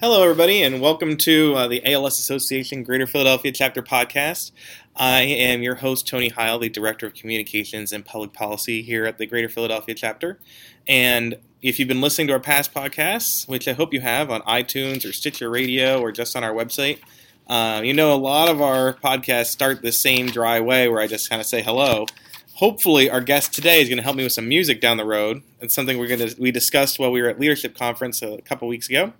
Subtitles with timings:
[0.00, 4.52] Hello, everybody, and welcome to uh, the ALS Association Greater Philadelphia Chapter podcast.
[4.94, 9.18] I am your host, Tony Heyl, the Director of Communications and Public Policy here at
[9.18, 10.38] the Greater Philadelphia Chapter.
[10.86, 14.40] And if you've been listening to our past podcasts, which I hope you have on
[14.42, 17.00] iTunes or Stitcher Radio or just on our website,
[17.48, 21.08] uh, you know a lot of our podcasts start the same dry way where I
[21.08, 22.06] just kind of say hello.
[22.54, 25.42] Hopefully, our guest today is going to help me with some music down the road.
[25.60, 28.66] It's something we're going to we discussed while we were at leadership conference a couple
[28.66, 29.12] weeks ago,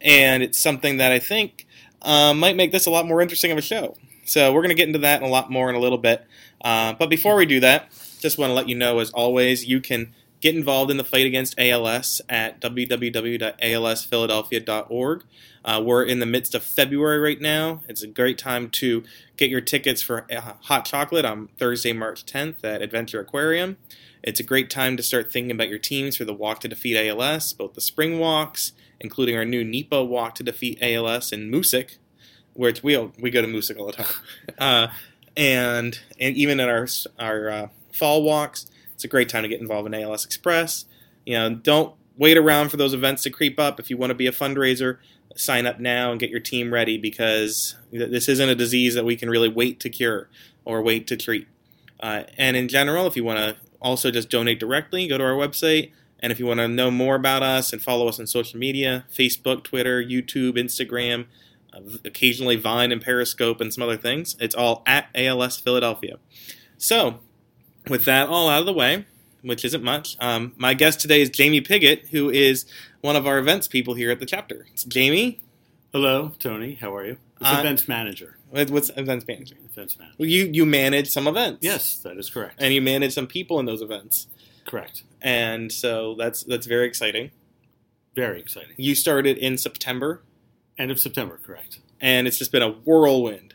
[0.00, 1.66] and it's something that I think
[2.02, 3.96] uh, might make this a lot more interesting of a show.
[4.24, 6.24] So we're going to get into that in a lot more in a little bit.
[6.60, 9.80] Uh, but before we do that, just want to let you know, as always, you
[9.80, 15.24] can get involved in the fight against ALS at www.alsphiladelphia.org.
[15.64, 17.82] Uh, we're in the midst of February right now.
[17.88, 19.02] It's a great time to
[19.36, 23.76] get your tickets for uh, hot chocolate on Thursday, March 10th at Adventure Aquarium.
[24.22, 26.96] It's a great time to start thinking about your teams for the Walk to Defeat
[26.96, 31.98] ALS, both the spring walks, including our new NEPA Walk to Defeat ALS in Moosic,
[32.54, 34.14] which we we go to Moosic all the time,
[34.58, 34.88] uh,
[35.36, 36.86] and and even in our
[37.18, 40.84] our uh, fall walks, it's a great time to get involved in ALS Express.
[41.24, 43.78] You know, don't wait around for those events to creep up.
[43.78, 44.98] If you want to be a fundraiser,
[45.36, 49.16] sign up now and get your team ready because this isn't a disease that we
[49.16, 50.28] can really wait to cure
[50.64, 51.46] or wait to treat.
[52.00, 55.32] Uh, and in general, if you want to also just donate directly, go to our
[55.32, 55.92] website.
[56.20, 59.04] And if you want to know more about us and follow us on social media
[59.12, 61.26] Facebook, Twitter, YouTube, Instagram,
[61.72, 66.18] uh, occasionally Vine and Periscope and some other things, it's all at ALS Philadelphia.
[66.76, 67.20] So,
[67.88, 69.04] with that all out of the way,
[69.42, 72.66] which isn't much, um, my guest today is Jamie Piggott, who is
[73.00, 74.66] one of our events people here at the chapter.
[74.72, 75.40] It's Jamie.
[75.92, 76.74] Hello, Tony.
[76.74, 77.18] How are you?
[77.40, 78.36] It's uh, events manager.
[78.50, 79.56] What's events manager?
[79.64, 80.16] Events manager.
[80.18, 81.58] Well, you you manage some events.
[81.62, 82.56] Yes, that is correct.
[82.58, 84.26] And you manage some people in those events.
[84.68, 85.02] Correct.
[85.22, 87.30] And so that's that's very exciting.
[88.14, 88.74] Very exciting.
[88.76, 90.22] You started in September.
[90.76, 91.80] End of September, correct.
[92.00, 93.54] And it's just been a whirlwind.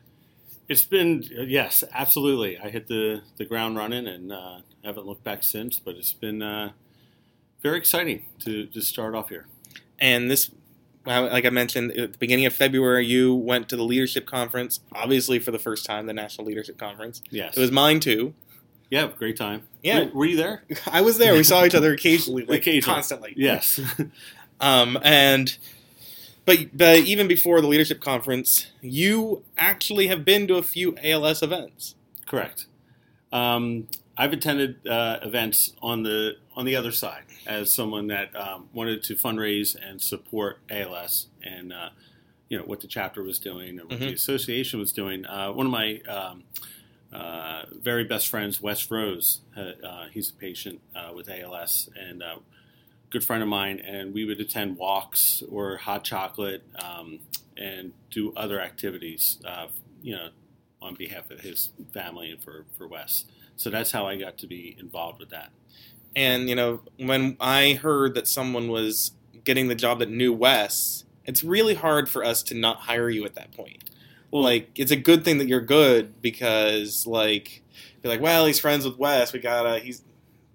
[0.67, 2.57] It's been yes, absolutely.
[2.57, 5.79] I hit the the ground running and uh, haven't looked back since.
[5.79, 6.71] But it's been uh,
[7.61, 9.45] very exciting to to start off here.
[9.99, 10.49] And this,
[11.05, 15.39] like I mentioned at the beginning of February, you went to the leadership conference, obviously
[15.39, 17.21] for the first time, the National Leadership Conference.
[17.29, 18.33] Yes, it was mine too.
[18.93, 19.63] Yeah, great time.
[19.81, 20.61] Yeah, were, were you there?
[20.85, 21.33] I was there.
[21.33, 22.93] We saw each other occasionally, like occasionally.
[22.93, 23.33] constantly.
[23.35, 23.79] Yes.
[24.61, 25.57] um, and
[26.45, 31.41] but but even before the leadership conference, you actually have been to a few ALS
[31.41, 31.95] events.
[32.27, 32.67] Correct.
[33.31, 38.69] Um, I've attended uh, events on the on the other side as someone that um,
[38.73, 41.89] wanted to fundraise and support ALS and uh,
[42.47, 44.09] you know what the chapter was doing and what mm-hmm.
[44.09, 45.25] the association was doing.
[45.25, 46.43] Uh, one of my um,
[47.13, 52.37] uh, very best friends, Wes Rose, uh, he's a patient uh, with ALS and a
[53.09, 57.19] good friend of mine, and we would attend walks or hot chocolate um,
[57.55, 59.67] and do other activities, uh,
[60.01, 60.29] you know,
[60.81, 63.25] on behalf of his family and for, for Wes.
[63.55, 65.51] So that's how I got to be involved with that.
[66.15, 69.11] And, you know, when I heard that someone was
[69.43, 73.25] getting the job that knew Wes, it's really hard for us to not hire you
[73.25, 73.83] at that point.
[74.41, 77.61] Like, it's a good thing that you're good because, like,
[78.01, 79.31] you're like, well, he's friends with Wes.
[79.31, 80.01] We gotta, he's,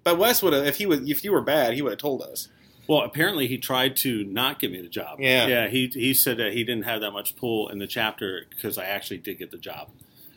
[0.03, 2.21] but Wes would have, if he was, if you were bad, he would have told
[2.21, 2.49] us.
[2.87, 5.19] Well, apparently he tried to not give me the job.
[5.19, 5.67] Yeah, yeah.
[5.67, 8.85] He he said that he didn't have that much pull in the chapter because I
[8.85, 9.89] actually did get the job.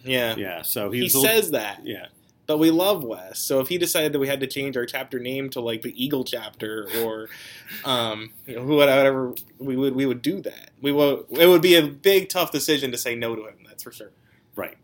[0.05, 0.61] Yeah, yeah.
[0.61, 1.81] So he, he says that.
[1.87, 2.09] Yeah,
[2.47, 3.39] but we love Wes.
[3.39, 6.05] So if he decided that we had to change our chapter name to like the
[6.05, 7.29] Eagle chapter or
[7.85, 10.71] um, you know, whatever, we would we would do that.
[10.81, 11.27] We would.
[11.31, 13.59] It would be a big tough decision to say no to him.
[13.67, 14.11] That's for sure.
[14.57, 14.77] Right.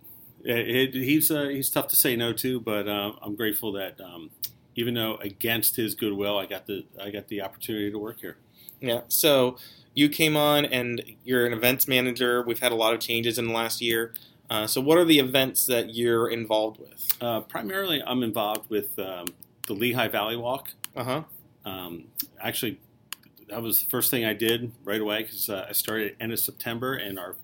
[0.45, 4.01] It, it, he's uh, he's tough to say no to, but uh, I'm grateful that
[4.01, 4.31] um,
[4.77, 8.37] even though against his goodwill, I got the I got the opportunity to work here.
[8.81, 9.01] Yeah.
[9.09, 9.57] So
[9.95, 12.43] you came on, and you're an events manager.
[12.43, 14.15] We've had a lot of changes in the last year.
[14.51, 17.09] Uh, so, what are the events that you're involved with?
[17.21, 19.27] Uh, primarily, I'm involved with um,
[19.67, 20.71] the Lehigh Valley Walk.
[20.97, 21.23] Uh huh.
[21.65, 22.05] Um,
[22.41, 22.81] actually,
[23.49, 26.39] that was the first thing I did right away because uh, I started end of
[26.39, 27.37] September, and our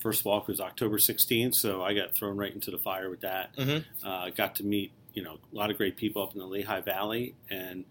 [0.00, 1.54] first walk was October 16th.
[1.54, 3.56] So I got thrown right into the fire with that.
[3.56, 4.06] Mm-hmm.
[4.06, 6.80] Uh, got to meet you know a lot of great people up in the Lehigh
[6.80, 7.84] Valley, and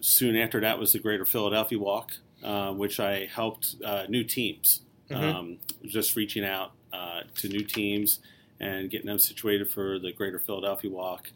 [0.00, 2.12] soon after that was the Greater Philadelphia Walk,
[2.42, 5.24] uh, which I helped uh, new teams, mm-hmm.
[5.24, 8.20] um, just reaching out uh, to new teams
[8.60, 11.30] and getting them situated for the Greater Philadelphia Walk,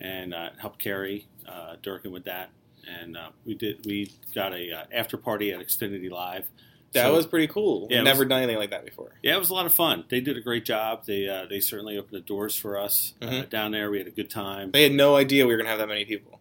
[0.00, 2.50] and uh, helped Carrie uh, Durkin with that.
[2.86, 6.46] And uh, we did we got a after party at Xfinity Live.
[6.92, 7.88] That so, was pretty cool.
[7.90, 9.12] Yeah, never was, done anything like that before.
[9.22, 10.04] Yeah, it was a lot of fun.
[10.08, 11.04] They did a great job.
[11.04, 13.40] They uh, they certainly opened the doors for us uh, mm-hmm.
[13.40, 13.90] uh, down there.
[13.90, 14.70] We had a good time.
[14.70, 16.35] They had no idea we were going to have that many people.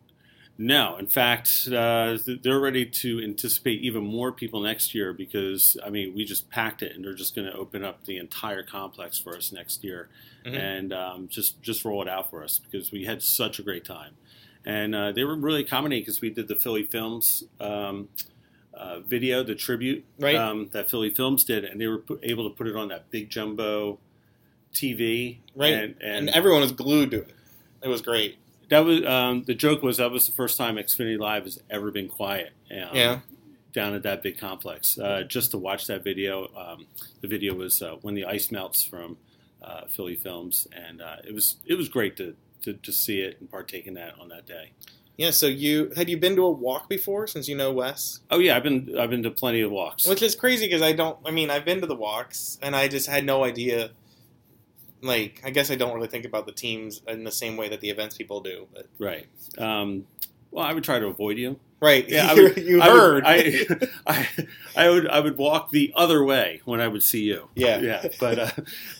[0.57, 5.89] No, in fact, uh, they're ready to anticipate even more people next year because I
[5.89, 9.19] mean we just packed it, and they're just going to open up the entire complex
[9.19, 10.07] for us next year,
[10.45, 10.53] Mhm.
[10.57, 13.83] and um, just just roll it out for us because we had such a great
[13.83, 14.13] time,
[14.65, 17.43] and uh, they were really accommodating because we did the Philly Films.
[17.59, 18.07] Um,
[18.73, 20.35] uh, video, the tribute Right.
[20.35, 23.29] um, that Philly Films did, and they were able to put it on that big
[23.29, 23.99] jumbo
[24.73, 25.73] TV, Right.
[25.73, 27.29] And, and and everyone was glued to it.
[27.81, 28.37] It was great.
[28.69, 31.91] That was um, the joke was that was the first time Xfinity Live has ever
[31.91, 32.51] been quiet.
[32.71, 33.19] um, Yeah.
[33.73, 36.49] Down at that big complex, uh, just to watch that video.
[36.55, 36.87] Um,
[37.19, 39.17] the video was uh, when the ice melts from
[39.61, 43.37] uh, Philly Films, and uh, it was it was great to, to to see it
[43.41, 44.71] and partake in that on that day.
[45.17, 45.31] Yeah.
[45.31, 48.21] So you had you been to a walk before since you know Wes?
[48.31, 50.07] Oh yeah, I've been I've been to plenty of walks.
[50.07, 51.17] Which is crazy because I don't.
[51.25, 53.91] I mean, I've been to the walks and I just had no idea.
[55.01, 57.81] Like, I guess I don't really think about the teams in the same way that
[57.81, 58.67] the events people do.
[58.73, 59.27] But Right.
[59.57, 60.05] Um,
[60.51, 61.59] well, I would try to avoid you.
[61.81, 63.23] right, Yeah, I you would, you I would- heard.
[63.27, 64.27] I, I,
[64.75, 67.49] I would I would walk the other way when I would see you.
[67.55, 68.51] yeah, Yeah, but uh,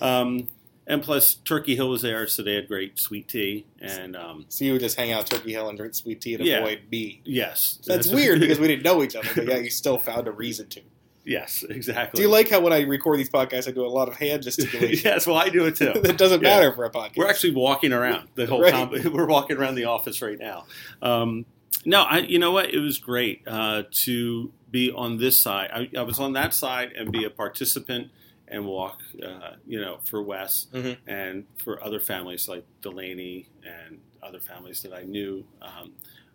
[0.05, 0.47] um,
[0.87, 4.65] and plus Turkey Hill was there, so they had great sweet tea and um, So
[4.65, 6.57] you would just hang out Turkey Hill and drink sweet tea and Yeah.
[6.59, 7.21] avoid me.
[7.23, 10.31] yes, That's weird because we didn't know each other, but yeah, you still found a
[10.31, 10.81] reason to.
[11.25, 12.17] Yes exactly.
[12.17, 14.43] Do you like how when I record these podcasts, I do a lot of hand
[14.47, 15.01] gesticulation?
[15.03, 15.91] yes, well I do it too.
[16.01, 16.49] that doesn't Yeah.
[16.49, 17.17] matter for a podcast.
[17.17, 18.71] We're actually walking around the whole Right.
[18.73, 20.65] comp- We're walking around the office right now.
[21.01, 21.45] Um,
[21.85, 22.73] no, I, you know what?
[22.73, 25.69] It was great uh, to be on this side.
[25.73, 28.09] I, I was on that side and be a participant
[28.47, 30.97] and walk, uh, you know, for Wes Mhm.
[31.07, 35.93] and for other families like Delaney and other families that I knew um,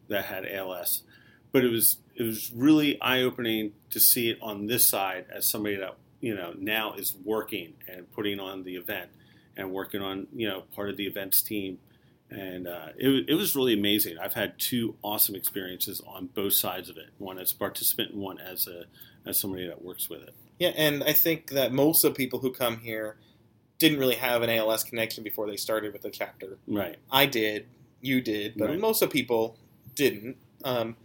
[0.08, 1.02] that had ALS.
[1.52, 5.46] But it was it was really eye opening to see it on this side as
[5.46, 9.08] somebody that you know now is working and putting on the event
[9.56, 11.78] and working on you know part of the events team
[12.31, 16.88] and uh, it, it was really amazing i've had two awesome experiences on both sides
[16.90, 18.84] of it one as a participant and one as a
[19.26, 22.38] as somebody that works with it Yeah, and I think that most of the people
[22.40, 23.16] who come here
[23.78, 26.58] didn't really have an ALS connection before they started with the chapter.
[26.66, 27.66] right I did,
[28.02, 28.78] you did, but Right.
[28.78, 29.56] most of people
[29.94, 30.37] didn't.
[30.64, 30.96] Um,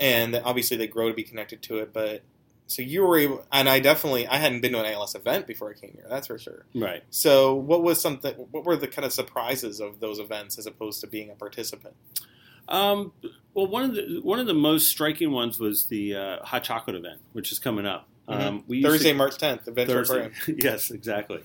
[0.00, 1.92] and obviously they grow to be connected to it.
[1.92, 2.22] But
[2.66, 5.70] so you were able, and I definitely I hadn't been to an ALS event before
[5.70, 6.06] I came here.
[6.08, 6.64] That's for sure.
[6.74, 8.34] right So what was something?
[8.34, 11.94] What were the kind of surprises of those events as opposed to being a participant?
[12.68, 13.12] um,
[13.54, 16.94] well one of the one of the most striking ones was the uh, hot chocolate
[16.94, 20.30] event which is coming up um, we used to- Thursday, March tenth, Adventure Thursday.
[20.62, 21.40] Yes exactly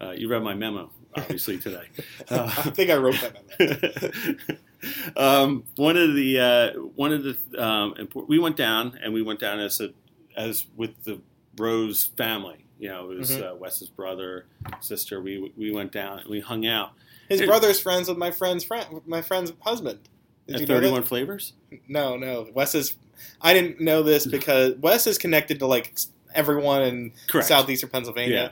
[0.00, 1.86] uh, you read my memo obviously today
[2.30, 3.34] Uh, I think I wrote that.
[3.58, 4.58] Memo.
[5.16, 9.22] um, one of the uh, one of the um, impor- we went down and we
[9.22, 9.90] went down as a
[10.36, 11.20] as with the
[11.56, 12.64] Rose family.
[12.78, 13.52] You know, it was Mhm.
[13.52, 14.46] uh, Wes's brother,
[14.80, 15.20] sister.
[15.20, 16.92] We we went down and we hung out
[17.28, 19.98] His It- brother's friends with my friend's friend, my friend's husband.
[20.46, 20.68] Did at?
[20.68, 21.52] Thirty One Flavors.
[21.88, 22.48] No, no.
[22.54, 22.94] Wes is.
[23.42, 25.94] I didn't know this because Wes is connected to like
[26.34, 27.48] everyone in Correct.
[27.48, 28.34] southeastern Pennsylvania.
[28.34, 28.50] Yeah.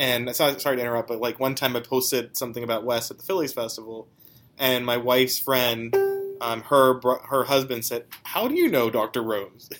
[0.00, 3.16] And sorry, sorry to interrupt, but like one time I posted something about Wes at
[3.18, 4.06] the Phillies Phestival,
[4.58, 5.94] and my wife's friend,
[6.40, 9.22] um, her her husband said, "How do you know Dr.
[9.22, 9.68] Rose?"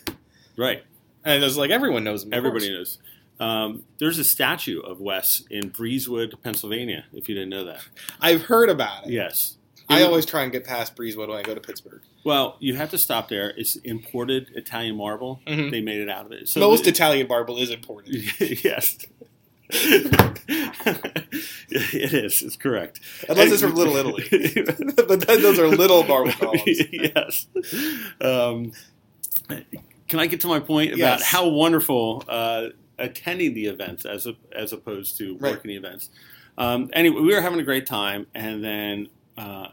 [0.56, 0.82] Right.
[1.24, 2.30] And it was like everyone knows him.
[2.34, 2.98] Everybody knows.
[3.38, 7.04] Um, there's a statue of Wes in Breezewood, Pennsylvania.
[7.12, 7.86] If you didn't know that.
[8.20, 9.12] I've heard about it.
[9.12, 9.56] Yes.
[9.88, 12.02] I always try and get past Breezewood when I go to Pittsburgh.
[12.24, 13.54] Well, you have to stop there.
[13.56, 15.40] It's imported Italian marble.
[15.46, 15.70] Mhm.
[15.70, 16.48] They made it out of it.
[16.48, 18.12] So Most Italian marble is imported.
[18.64, 18.98] yes.
[21.70, 22.42] it is.
[22.42, 23.00] It's correct.
[23.28, 24.24] Unless it's from Little Italy.
[24.96, 26.80] but then those are little marble columns.
[26.92, 27.46] yes.
[28.20, 28.72] Um,
[30.08, 31.24] can I get to my point about Yes.
[31.24, 35.52] how wonderful uh, attending the events as a, as opposed to Right.
[35.52, 36.10] working the events?
[36.56, 39.68] Um, anyway, we were having a great time, and then uh,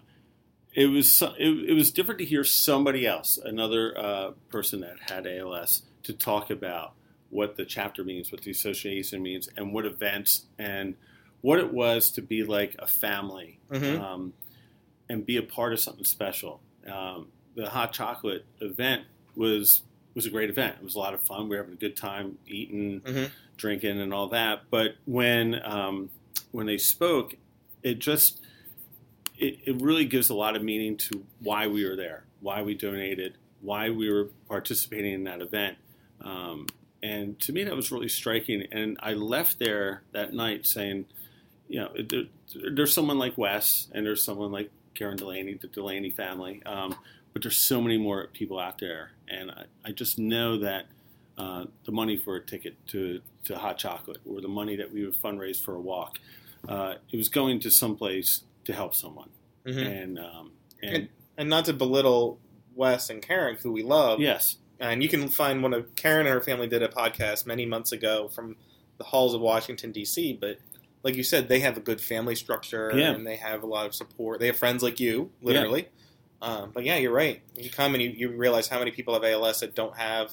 [0.74, 5.25] it was it, it was different to hear somebody else, another uh, person that had
[5.25, 6.94] ALS, to talk about
[7.36, 10.96] what the chapter means, what the association means, and what events and
[11.42, 14.00] what it was to be like a family Mhm.
[14.00, 14.34] um,
[15.10, 16.62] and be a part of something special.
[16.88, 19.04] Um, the hot chocolate event
[19.36, 19.84] was
[20.15, 20.77] was a great event.
[20.80, 21.50] It was a lot of fun.
[21.50, 23.32] We were having a good time eating, Mhm.
[23.58, 24.62] drinking, and all that.
[24.72, 26.10] But when um,
[26.51, 27.36] when they spoke,
[27.84, 28.42] it just
[29.38, 32.74] it, it really gives a lot of meaning to why we were there, why we
[32.75, 35.77] donated, why we were participating in that event.
[36.22, 36.68] Um,
[37.10, 38.60] and to me, that was really striking.
[38.72, 41.06] And I left there that night saying,
[41.68, 42.24] you know, there,
[42.72, 46.96] there's someone like Wes, and there's someone like Karen Delaney, the Delaney family, um,
[47.34, 50.86] but there's so many more people out there, and I, I just know that
[51.38, 55.04] uh, the money for a ticket to, to hot chocolate or the money that we
[55.06, 56.18] would fundraise for a walk,
[56.70, 59.30] uh, it was going to someplace to help someone,
[59.66, 60.02] Mhm.
[60.04, 62.40] and um, and and not to belittle
[62.74, 64.20] Wes and Karen, who we love.
[64.22, 64.58] Yes.
[64.79, 67.91] And you can find one of Karen and her family did a podcast many months
[67.91, 68.55] ago from
[68.98, 70.38] the halls of Washington D.C.
[70.39, 70.58] But
[71.03, 73.12] like you said, they have a good family structure Yeah.
[73.12, 74.39] and they have a lot of support.
[74.39, 75.88] They have friends like you, literally.
[76.41, 77.41] Um, but yeah, you're right.
[77.55, 80.32] You come and you, you realize how many people have ALS that don't have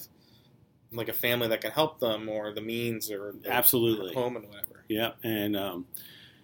[0.93, 4.13] like a family that can help them or the means or Absolutely.
[4.13, 4.85] home and whatever.
[4.89, 5.87] Yeah, and um,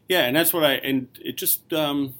[0.08, 2.14] yeah, and that's what I and it just um,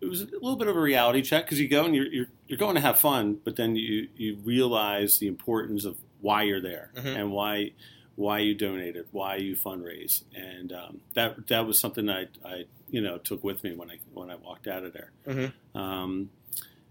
[0.00, 2.28] it was a little bit of a reality check because you go and you're, you're
[2.48, 6.60] you're going to have fun, but then you you realize the importance of why you're
[6.60, 7.16] there Mhm.
[7.16, 7.72] and why
[8.14, 13.00] why you donated, why you fundraise, and um, that that was something I I you
[13.00, 15.10] know took with me when I when I walked out of there.
[15.26, 15.52] Mhm.
[15.78, 16.30] Um,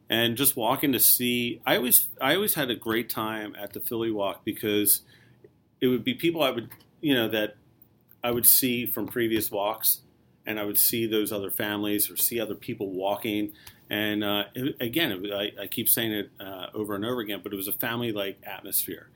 [0.07, 3.79] and just walking to see, I always I always had a great time at the
[3.79, 5.01] Philly Walk because
[5.81, 6.69] it would be people I would
[7.01, 7.55] you know that
[8.23, 10.01] I would see from previous walks,
[10.45, 13.53] and I would see those other families or see other people walking.
[13.89, 17.41] And uh, it, again, it, I, I keep saying it uh, over and over again,
[17.43, 19.09] but it was a family-like atmosphere,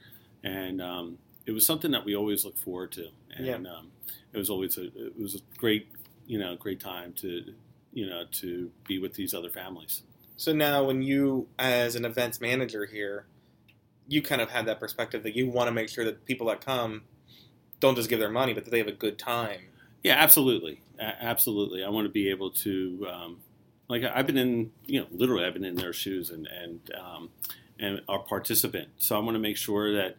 [0.43, 3.09] and um, it was something that we always look forward to.
[3.35, 3.55] And Yeah.
[3.55, 3.91] um,
[4.31, 5.87] it was always a it was a great
[6.27, 7.53] you know great time to
[7.93, 10.03] you know to be with these other families.
[10.37, 13.25] So now, when you, as an events manager here,
[14.07, 16.63] you kind of have that perspective that you want to make sure that people that
[16.63, 17.03] come
[17.79, 19.61] don't just give their money, but that they have a good time.
[20.03, 21.83] Yeah, absolutely, a- absolutely.
[21.83, 23.39] I want to be able to, um,
[23.89, 27.29] like, I've been in, you know, literally, I've been in their shoes and and um,
[27.79, 28.87] and our participant.
[28.97, 30.15] So I want to make sure that.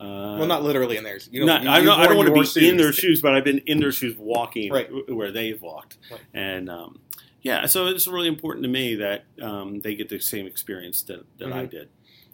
[0.00, 1.28] Uh, well, not literally in theirs.
[1.32, 2.96] You don't, you- I don't, I don't want to be in their shoes.
[3.00, 4.88] shoes, but I've been in their shoes walking Right.
[5.08, 6.20] where they've walked, Right.
[6.34, 6.98] and um,
[7.42, 11.24] yeah, so it's really important to me that um, they get the same experience that,
[11.38, 11.70] that I Mhm.
[11.70, 11.88] did.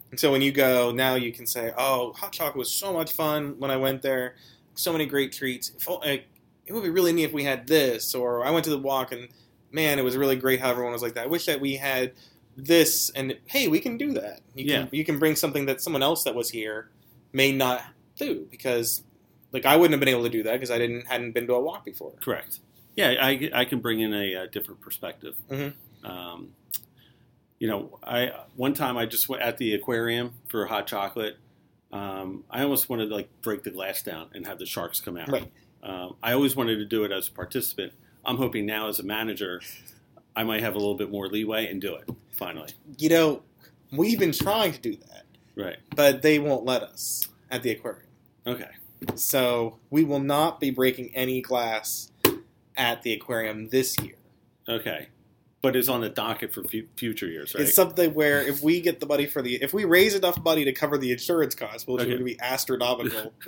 [0.09, 3.13] And so when you go now, you can say, "Oh, hot chocolate was so much
[3.13, 4.35] fun when I went there.
[4.73, 5.71] So many great treats.
[5.77, 5.87] If,
[6.65, 9.11] it would be really neat if we had this." Or I went to the walk
[9.11, 9.29] and
[9.71, 11.23] man, it was really great how everyone was like that.
[11.23, 12.13] I wish that we had
[12.57, 13.09] this.
[13.11, 14.41] And hey, we can do that.
[14.55, 14.79] You Yeah.
[14.85, 16.89] can, you can bring something that someone else that was here
[17.33, 17.81] may not
[18.17, 19.03] do because,
[19.53, 21.53] like, I wouldn't have been able to do that because I didn't hadn't been to
[21.55, 22.11] a walk before.
[22.21, 22.59] Correct.
[22.95, 25.35] Yeah, I, I can bring in a, uh different perspective.
[25.49, 25.73] Mhm.
[26.03, 26.49] Um,
[27.59, 31.37] you know, I one time I just went at the aquarium for hot chocolate.
[31.93, 35.15] Um, I almost wanted to like break the glass down and have the sharks come
[35.17, 35.29] out.
[35.29, 35.51] Right.
[35.83, 37.93] Um, I always wanted to do it as a participant.
[38.25, 39.61] I'm hoping now as a manager,
[40.35, 42.69] I might have a little bit more leeway and do it finally.
[42.97, 43.43] You know,
[43.91, 45.23] we've been trying to do that,
[45.55, 45.77] Right.
[45.95, 48.07] but they won't let us at the aquarium.
[48.47, 48.69] Okay.
[49.15, 52.11] So we will not be breaking any glass
[52.77, 54.15] at the aquarium this year.
[54.67, 55.07] Okay.
[55.61, 57.61] But it's on the docket for fu- future years, right?
[57.63, 60.65] It's something where if we get the money for the, if we raise enough money
[60.65, 62.13] to cover the insurance costs, which Okay.
[62.15, 63.31] would be astronomical,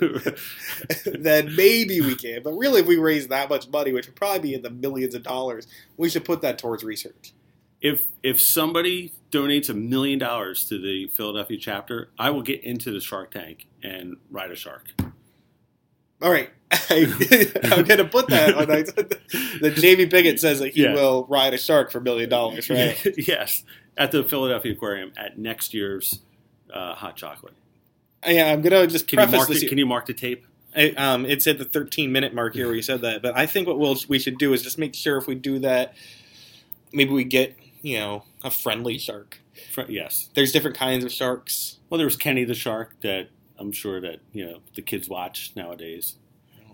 [1.06, 2.42] then maybe we can.
[2.42, 5.14] But really, if we raise that much money, which would probably be in the millions
[5.14, 5.66] of dollars,
[5.96, 7.32] we should put that towards research.
[7.80, 12.92] if if somebody donates a million dollars to the Philadelphia chapter, I will get into
[12.92, 14.90] the Shark Tank and ride a shark.
[16.22, 16.94] All right, I,
[17.64, 18.66] am going to put that on.
[19.60, 20.94] The Jamie Piggott says that he Yeah.
[20.94, 22.96] will ride a shark for a million dollars, right?
[23.28, 23.62] yes,
[23.96, 26.20] at the Philadelphia Aquarium at next year's
[26.72, 27.54] uh, hot chocolate.
[28.26, 29.60] Yeah, I'm going to just Can you mark this.
[29.60, 30.46] the, Can you mark the tape?
[30.74, 33.46] I, um, it's at the 13 minute mark here where you said that, but I
[33.46, 35.94] think what we'll, we should do is just make sure if we do that,
[36.92, 39.40] maybe we get you know a friendly shark.
[39.72, 40.30] Fr- Yes.
[40.34, 41.78] There's different kinds of sharks.
[41.90, 45.52] Well, there was Kenny the shark that I'm sure that you know the kids watch
[45.54, 46.16] nowadays.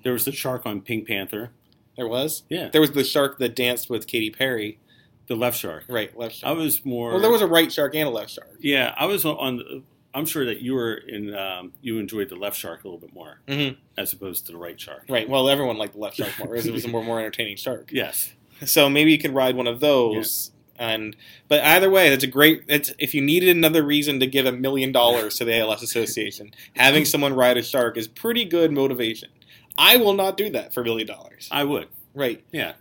[0.02, 1.50] There was the shark on Pink Panther.
[1.96, 2.44] There was.
[2.48, 4.78] Yeah, There was the shark that danced with Katy Perry.
[5.26, 5.84] the left shark.
[5.88, 6.50] Right, left shark.
[6.50, 7.10] I was more.
[7.12, 8.56] well, there was a right shark and a left shark.
[8.60, 9.56] Yeah, I was on.
[9.58, 9.82] the-
[10.12, 11.32] I'm sure that you were in.
[11.34, 14.58] Um, you enjoyed the left shark a little bit more hmm as opposed to the
[14.58, 15.04] right shark.
[15.08, 15.28] Right.
[15.28, 16.56] Well, everyone liked the left shark more.
[16.56, 17.90] It was a more more entertaining shark.
[17.92, 18.32] Yes.
[18.64, 20.50] So maybe you can ride one of those.
[20.80, 21.14] And
[21.46, 22.64] but either way, that's a great.
[22.66, 26.52] It's if you needed another reason to give a million dollars to the ALS Association,
[26.76, 29.28] having someone ride a shark is pretty good motivation.
[29.76, 31.48] I will not do that for a million dollars.
[31.52, 31.88] I would.
[32.14, 32.42] Right.
[32.50, 32.72] Yeah.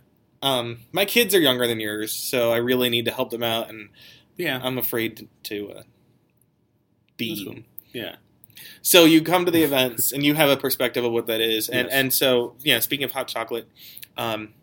[0.42, 3.68] Um, my kids are younger than yours, so I really need to help them out,
[3.68, 3.90] and
[4.38, 4.58] Yeah.
[4.62, 5.82] I'm afraid to, to uh,
[7.18, 7.56] cool.
[7.92, 8.16] Yeah.
[8.82, 11.68] So you come to the events and you have a perspective of what that is,
[11.68, 11.94] and Yes.
[11.94, 12.78] and so yeah.
[12.80, 13.68] Speaking of hot chocolate,
[14.16, 14.54] um,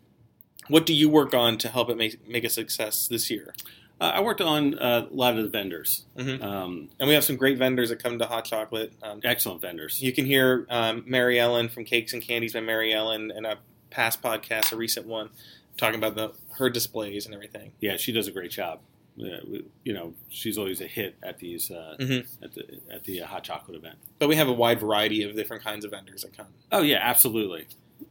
[0.68, 3.54] what do you work on to help it make make a success this year?
[4.00, 6.04] Uh, I worked on uh, a lot of the vendors.
[6.16, 6.40] Mhm.
[6.42, 8.92] Um, And we have some great vendors that come to hot chocolate.
[9.02, 10.00] Um, excellent vendors.
[10.00, 13.58] you can hear um, Mary Ellen from Cakes and Candies by Mary Ellen in a
[13.90, 15.30] past podcast, a recent one,
[15.76, 17.72] talking about the her displays and everything.
[17.80, 18.80] Yeah, she does a great job.
[19.16, 22.26] We, you know, she's always a hit at these uh, Mhm.
[22.40, 23.96] at the at the uh, hot chocolate event.
[24.20, 26.46] But we have a wide variety of different kinds of vendors that come.
[26.70, 27.66] Oh yeah, absolutely.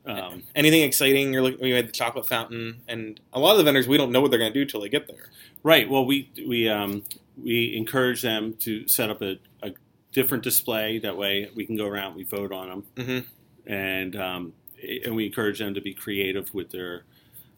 [0.05, 1.33] Um, Anything exciting?
[1.33, 1.59] You're looking.
[1.61, 4.31] We had the chocolate fountain, and a lot of the vendors we don't know what
[4.31, 5.29] they're going to do till they get there.
[5.63, 5.89] right.
[5.89, 7.03] Well, we we um,
[7.41, 9.71] we encourage them to set up a, a
[10.13, 10.97] different display.
[10.99, 13.71] That way, we can go around, we vote on them, Mm-hmm.
[13.71, 14.53] and um,
[15.05, 17.03] and we encourage them to be creative with their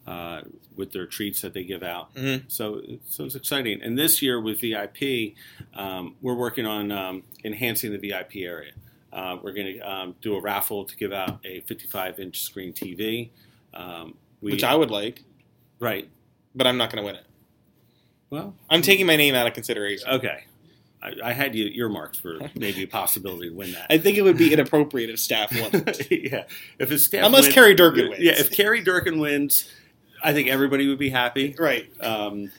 [0.06, 0.40] uh,
[0.76, 2.12] with their treats that they give out.
[2.14, 2.44] Mhm.
[2.48, 3.80] So so it's exciting.
[3.82, 5.34] And this year with VIP,
[5.74, 8.72] um, we're working on um, enhancing the VIP area.
[9.12, 12.72] Uh, we're going to um, do a raffle to give out a 55 inch screen
[12.72, 13.30] TV.
[13.74, 15.22] Um, we, Which I would like,
[15.80, 16.08] right.
[16.54, 17.24] but I'm not going to win it.
[18.30, 20.08] Well, I'm taking my name out of consideration.
[20.08, 20.44] okay.
[21.02, 23.86] I, I had you earmarked for maybe a possibility to win that.
[23.88, 25.70] I think it would be inappropriate if staff won.
[26.10, 26.44] yeah,
[26.78, 28.22] if it's staff Unless win- Carrie Durkin wins.
[28.22, 29.70] Yeah, if Carrie Durkin wins,
[30.22, 31.54] I think everybody would be happy.
[31.58, 31.90] right.
[32.02, 32.52] Um,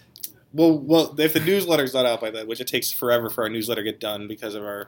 [0.53, 3.49] Well, well, if the newsletter's not out by then, which it takes forever for our
[3.49, 4.87] newsletter to get done because of our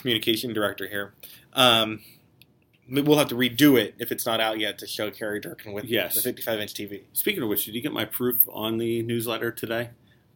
[0.00, 1.14] communication director here,
[1.52, 2.00] um,
[2.88, 5.84] we'll have to redo it if it's not out yet to show Carrie Durkin with
[5.84, 6.14] Yes.
[6.14, 7.02] the 55 inch TV.
[7.12, 9.90] speaking of which, did you get my proof on the newsletter today?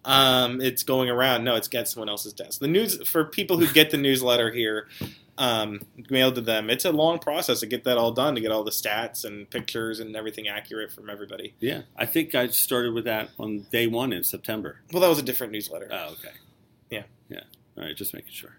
[0.04, 1.44] Um, it's going around.
[1.44, 2.60] No, it's at someone else's desk.
[2.60, 4.86] The news for people who get the newsletter here,
[5.38, 5.80] um,
[6.10, 6.68] mailed to them.
[6.70, 9.48] It's a long process to get that all done to get all the stats and
[9.50, 11.54] pictures and everything accurate from everybody.
[11.58, 14.80] Yeah, I think I started with that on day one in September.
[14.92, 15.88] Well, that was a different newsletter.
[15.90, 16.34] Oh, okay.
[16.90, 17.04] Yeah.
[17.30, 17.40] Yeah.
[17.78, 18.58] All right, just making sure.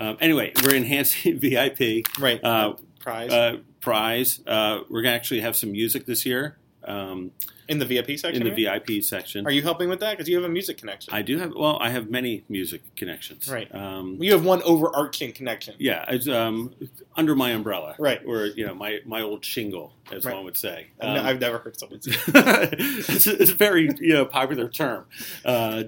[0.00, 2.42] Um, anyway, we're enhancing VIP right.
[2.42, 4.40] uh, Prize uh, prize.
[4.46, 7.32] Uh, we're going to actually have some music this year um,
[7.68, 8.36] in the VIP section.
[8.46, 8.82] in the right?
[8.86, 9.46] VIP section.
[9.46, 10.12] Are you helping with that?
[10.12, 11.12] Because you have a music connection.
[11.12, 13.46] I do have, well, I have many music connections.
[13.46, 13.72] Right.
[13.74, 15.74] Um, you have one overarching connection.
[15.78, 16.74] yeah, it's um,
[17.14, 17.94] under my umbrella.
[17.98, 18.22] Right.
[18.26, 20.34] Or, you know, my, my old shingle, as Right.
[20.34, 20.86] one would say.
[20.98, 22.12] I've Um, I've never heard someone say.
[22.28, 25.04] it's, a, it's a very you know popular term.
[25.44, 25.84] Uh,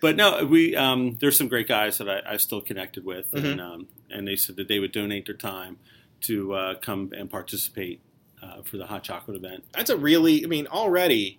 [0.00, 3.46] but no, we um, there's some great guys that I, I still connected with, Mm-hmm.
[3.46, 5.78] and um, and they said that they would donate their time
[6.22, 8.00] to uh, come and participate
[8.42, 9.64] uh, for the hot chocolate event.
[9.72, 10.44] That's a really.
[10.44, 11.38] I mean, already,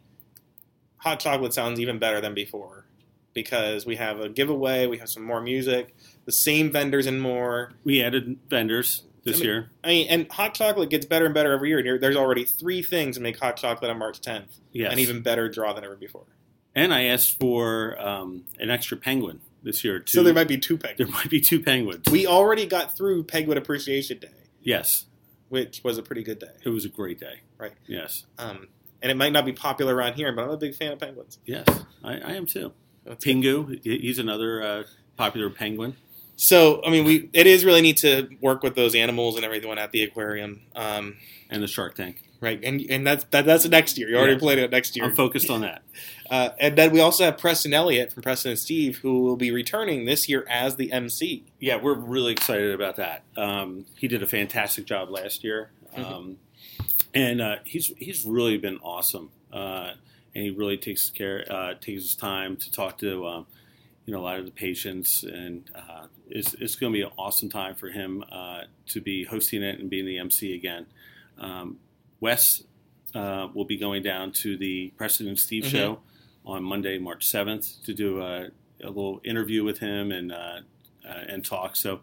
[0.97, 2.85] hot chocolate sounds even better than before
[3.33, 4.87] because we have a giveaway.
[4.87, 7.71] We have some more music, the same vendors and more.
[7.83, 9.69] We added vendors this I mean, year.
[9.83, 11.83] I mean, and hot chocolate gets better and better every year.
[11.83, 15.21] There- There's already three things to make hot chocolate on March 10th, Yes, an even
[15.21, 16.25] better draw than ever before.
[16.75, 20.13] And I asked for um, an extra penguin this year too.
[20.17, 20.97] So there might be two penguins.
[20.97, 22.09] there might be two penguins.
[22.11, 24.29] We already got through Penguin Appreciation Day,
[24.61, 25.05] yes,
[25.49, 26.53] which was a pretty good day.
[26.63, 27.41] it was a great day.
[27.57, 27.73] Right.
[27.87, 28.25] Yes.
[28.39, 28.67] Um,
[29.01, 31.39] and it might not be popular around here, but I'm a big fan of penguins.
[31.45, 31.65] Yes,
[32.03, 32.71] I, I am too.
[33.05, 34.83] That's Pingu, he- he's another uh,
[35.17, 35.95] popular penguin.
[36.35, 39.77] So, I mean, we it is really neat to work with those animals and everyone
[39.77, 41.17] at the aquarium, um,
[41.51, 42.23] and the Shark Tank.
[42.39, 42.59] right?
[42.63, 44.09] And and that's that, that's next year.
[44.09, 45.05] You already played it next year.
[45.05, 45.83] I'm focused on that.
[46.31, 49.51] Uh, and then we also have Preston Elliott from Preston and Steve, who will be
[49.51, 51.43] returning this year as the MC.
[51.59, 53.23] Yeah, we're really excited about that.
[53.35, 56.03] Um, he did a fantastic job last year, Mm-hmm.
[56.13, 56.37] um,
[57.13, 59.29] and uh, he's he's really been awesome.
[59.51, 59.91] Uh,
[60.33, 63.45] and he really takes care uh, takes his time to talk to um,
[64.05, 67.11] you know a lot of the patients, and uh, it's it's going to be an
[67.17, 70.85] awesome time for him uh, to be hosting it and being the MC again.
[71.37, 71.79] Um,
[72.21, 72.63] Wes
[73.13, 75.69] uh, will be going down to the Preston and Steve Mhm.
[75.69, 75.99] show
[76.45, 78.47] on Monday, March seventh, to do a,
[78.83, 80.59] a little interview with him and uh,
[81.07, 81.75] uh, and talk.
[81.75, 82.01] So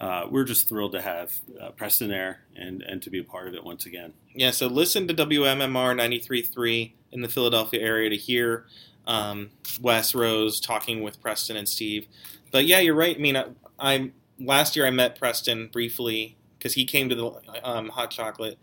[0.00, 3.48] uh, we're just thrilled to have uh, Preston there and and to be a part
[3.48, 4.12] of it once again.
[4.34, 8.66] Yeah, so listen to WMMR 93.3 in the Philadelphia area to hear
[9.06, 12.06] um, Wes Rose talking with Preston and Steve.
[12.52, 13.16] But yeah, you're right.
[13.16, 13.46] I mean, I,
[13.78, 18.58] I last year I met Preston briefly because he came to the um, Hot Chocolate,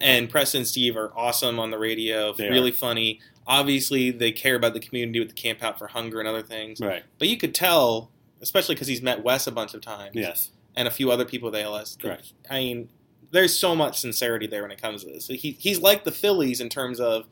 [0.00, 3.20] and Preston and Steve are awesome on the radio, They really funny.
[3.48, 6.80] Obviously, they care about the community with the Camp Out for Hunger and other things.
[6.80, 7.02] Right.
[7.18, 8.10] But you could tell,
[8.42, 10.50] especially because he's met Wes a bunch of times, Yes.
[10.76, 11.96] and a few other people with ALS.
[12.00, 12.34] Correct.
[12.50, 12.88] I mean,
[13.30, 15.28] there's so much sincerity there when it comes to this.
[15.28, 17.26] He, he's like the Phillies in terms of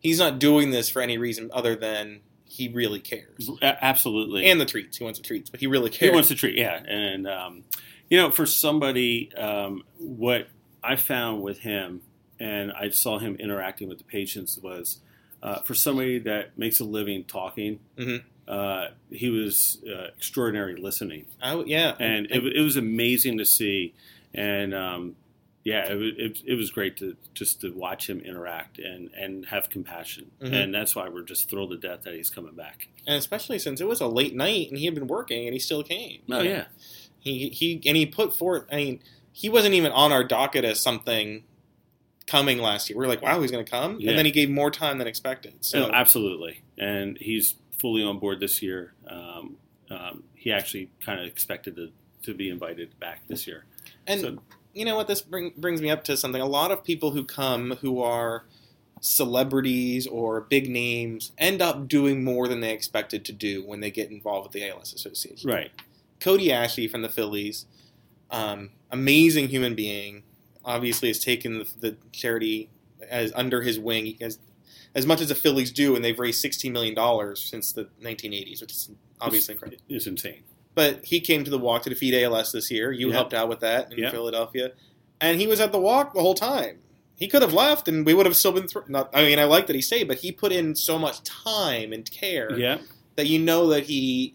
[0.00, 3.48] he's not doing this for any reason other than he really cares.
[3.62, 4.50] Absolutely.
[4.50, 4.98] And the treats.
[4.98, 6.10] He wants the treats, but he really cares.
[6.10, 6.56] he wants to treat.
[6.58, 6.82] Yeah.
[6.86, 7.64] And um,
[8.10, 10.48] you know, for somebody, um, what
[10.82, 12.02] I found with him,
[12.40, 14.98] and I saw him interacting with the patients was.
[15.42, 18.22] Uh, for somebody that makes a living talking, Mhm.
[18.46, 21.26] uh, he was uh, extraordinary listening.
[21.42, 21.96] W- yeah.
[21.98, 23.92] and it, it was amazing to see.
[24.32, 25.16] And um,
[25.64, 29.46] yeah, it, was- it, it was great to just to watch him interact and, and
[29.46, 30.30] have compassion.
[30.40, 30.52] Mhm.
[30.52, 32.86] And that's why we're just thrilled to death that he's coming back.
[33.06, 35.58] and especially since it was a late night and he had been working and he
[35.58, 36.20] still came.
[36.30, 36.66] Oh yeah,
[37.18, 38.64] He he and he put forth.
[38.70, 39.00] I mean,
[39.32, 41.42] he wasn't even on our docket as something
[42.32, 42.98] coming last year.
[42.98, 44.10] We are like, wow, he's going to come, Yeah.
[44.10, 45.54] and then he gave more time than expected.
[45.60, 46.62] So No, absolutely.
[46.78, 48.94] And he's fully on board this year.
[49.06, 49.56] Um,
[49.90, 51.90] um, he actually kind of expected to,
[52.22, 53.66] to be invited back this year.
[54.06, 54.38] and so,
[54.72, 57.24] you know what this bring, brings me up to something a lot of people who
[57.24, 58.46] come who are
[59.02, 63.90] celebrities or big names end up doing more than they expected to do when they
[63.90, 65.50] get involved with the ALS Association.
[65.50, 65.70] Right.
[66.20, 67.66] Cody Asche from the Phillies,
[68.30, 70.22] um, amazing human being,
[70.64, 72.68] obviously has taken the, the charity
[73.10, 74.16] as under his wing.
[74.20, 74.38] Has
[74.94, 78.60] as much as the Phillies do, and they've raised sixteen million dollars since the 1980s,
[78.60, 79.82] which is obviously incredible.
[79.88, 80.42] It's insane.
[80.74, 82.92] But he came to the walk to defeat ALS this year.
[82.92, 83.14] You Yep.
[83.14, 84.12] helped out with that in Yep.
[84.12, 84.72] Philadelphia,
[85.20, 86.78] and he was at the walk the whole time.
[87.14, 88.68] He could have left, and we would have still been.
[88.68, 91.22] Thr- not, I mean, I like that he stayed, but he put in so much
[91.22, 92.78] time and care Yeah.
[93.16, 94.34] that you know that he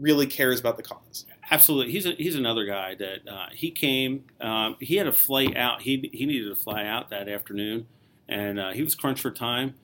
[0.00, 1.26] really cares about the cause.
[1.50, 4.24] Absolutely, he's a, he's another guy that uh, he came.
[4.40, 5.82] Um, he had a flight out.
[5.82, 7.86] He he needed to fly out that afternoon,
[8.28, 9.74] and uh, he was crunched for time.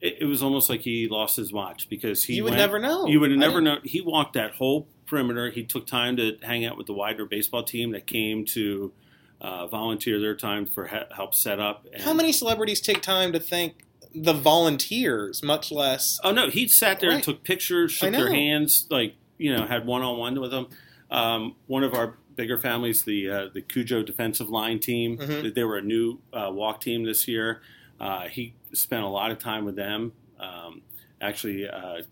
[0.00, 2.78] It, it was almost like he lost his watch because he you would went- never
[2.80, 3.06] know.
[3.06, 5.50] You would never didn't- He walked that whole perimeter.
[5.50, 8.92] He took time to hang out with the Widener baseball team that came to
[9.40, 11.86] uh, volunteer their time for he- help set up.
[11.92, 16.18] And, How many celebrities take time to thank the volunteers, much less?
[16.24, 19.86] Oh no, he sat there and took pictures, shook their hands, like you know, had
[19.86, 20.66] one on one with them.
[21.10, 25.54] Um, one of our bigger families, the uh, the Cujo defensive line team, Mhm.
[25.54, 27.60] they were a new uh, walk team this year.
[28.00, 30.12] Uh, he spent a lot of time with them.
[30.40, 30.82] Um,
[31.20, 32.02] actually, uh,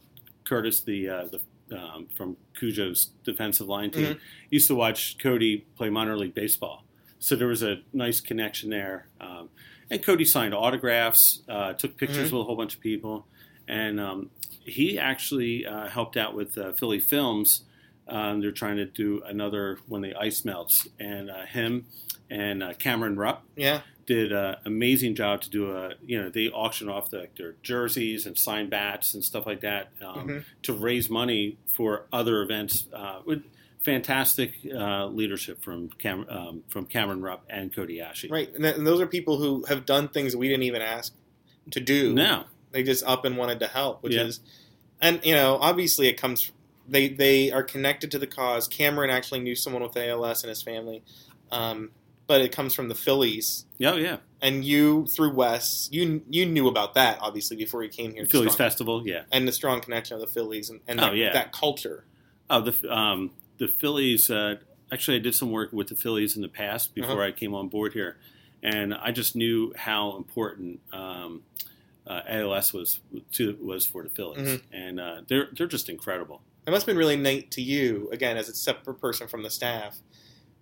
[0.45, 1.40] Curtis, the uh, the
[1.79, 4.19] um, from Cujo's defensive line team,
[4.51, 6.85] used to watch Cody play minor league baseball.
[7.21, 9.07] So there was a nice connection there.
[9.21, 9.51] Um,
[9.88, 13.27] and Cody signed autographs, uh, took pictures with a whole bunch of people,
[13.69, 14.31] and um,
[14.64, 17.62] he actually uh, helped out with uh, Philly Films.
[18.09, 21.87] Um, they're trying to do another when the ice melts, and uh, him
[22.29, 26.49] and uh, Cameron Rupp Yeah, did an amazing job to do a you know they
[26.49, 30.44] auction off the, their jerseys and signed bats and stuff like that um, Mhm.
[30.62, 33.42] to raise money for other events uh, with
[33.83, 38.31] fantastic uh, leadership from Cam, um, from Cameron Rupp and Cody Asche.
[38.31, 38.53] right.
[38.55, 41.14] And, th- and those are people who have done things we didn't even ask
[41.70, 42.12] to do.
[42.12, 44.24] Now, They just up and wanted to help, which Yeah.
[44.24, 44.40] is,
[45.00, 46.50] and you know, obviously it comes.
[46.88, 48.68] They they are connected to the cause.
[48.68, 51.02] Cameron actually knew someone with ALS in his family,
[51.52, 51.90] um,
[52.26, 53.64] but it comes from the Phillies.
[53.85, 58.12] oh yeah, And you through Wes, you you knew about that obviously before you came
[58.12, 58.24] here.
[58.24, 59.22] to Phillies Strong- Festival, yeah.
[59.33, 61.33] and the strong connection of the Phillies and, and Oh, that, yeah.
[61.33, 62.04] that culture.
[62.48, 64.30] Oh, the um, the Phillies.
[64.30, 64.56] Uh,
[64.92, 67.22] actually, I did some work with the Phillies in the past before Uh-huh.
[67.22, 68.16] I came on board here,
[68.62, 71.42] and I just knew how important um,
[72.11, 73.01] uh, ALS was
[73.33, 74.62] to was for the Phillies, Mhm.
[74.73, 76.42] and uh, they're they're just incredible.
[76.66, 79.51] It must have been really neat to you, again, as a separate person from the
[79.51, 79.99] staff.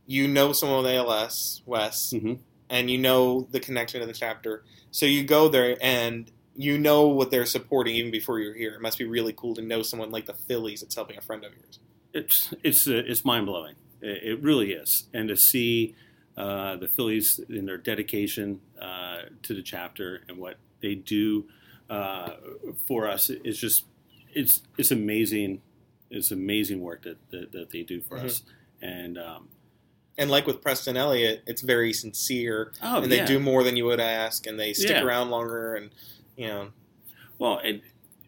[0.06, 2.34] You know someone with ALS, Wes, hmm
[2.70, 4.62] and you know the connection to the chapter.
[4.90, 8.74] So you go there and you know what they're supporting even before you're here.
[8.74, 11.44] It must be really cool to know someone like the Phillies that's helping a friend
[11.44, 11.78] of yours.
[12.12, 13.76] It's it's uh, it's mind blowing.
[14.02, 15.94] It, it really is, and to see
[16.36, 21.46] uh, the Phillies in their dedication uh, to the chapter and what they do
[21.90, 22.34] uh,
[22.86, 23.84] for us is just
[24.32, 25.62] it's it's amazing.
[26.10, 28.24] It's amazing work that that, that they do for Mhm.
[28.24, 28.42] us,
[28.80, 29.48] and um,
[30.18, 33.26] And like with Preston Elliott, it's very sincere, oh and they yeah.
[33.26, 35.04] do more than you would ask, and they stick Yeah.
[35.04, 35.90] around longer, and
[36.36, 36.72] you know,
[37.38, 37.82] Well, and,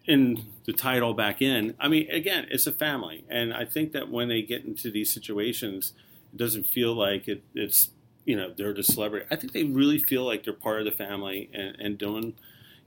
[0.07, 3.65] and to tie it all back in, I mean, again, it's a family, and I
[3.65, 5.93] think that when they get into these situations,
[6.33, 7.91] it doesn't feel like it, it's
[8.31, 9.27] you know they're the celebrity.
[9.31, 12.27] I think they really feel like they're part of the family and, and doing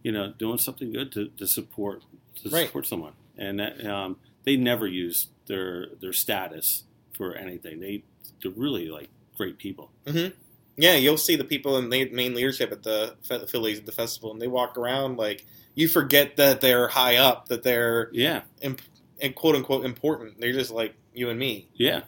[0.06, 1.98] you know doing something good to, to support
[2.44, 2.68] to Right.
[2.68, 6.84] support someone, and that, um, they never use their their status
[7.18, 7.80] for anything.
[7.80, 8.04] They
[8.42, 9.92] they're really like great people.
[10.78, 13.16] yeah, you'll see the people in the main leadership at the
[13.48, 17.48] Phillies at the festival, and they walk around like you forget that they're high up,
[17.48, 18.82] that they're Yeah, imp-
[19.22, 20.40] and quote unquote important.
[20.40, 22.02] They're just like you and me, yeah.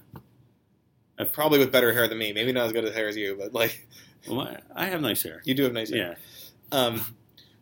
[1.31, 2.33] Probably with better hair than me.
[2.33, 3.87] Maybe not as good as hair as you, but like
[4.27, 5.41] Well, I, have nice hair.
[5.45, 6.17] you do have nice hair.
[6.71, 6.77] Yeah.
[6.77, 7.01] Um,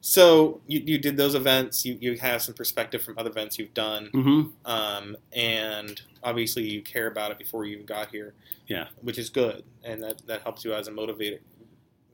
[0.02, 1.86] so you, you did those events.
[1.86, 4.70] You, you have some perspective from other events you've done, Mm-hmm.
[4.70, 8.34] um, and obviously you care about it before you even got here.
[8.68, 8.88] Yeah.
[9.02, 11.40] which is good, and that, that helps you as a motivating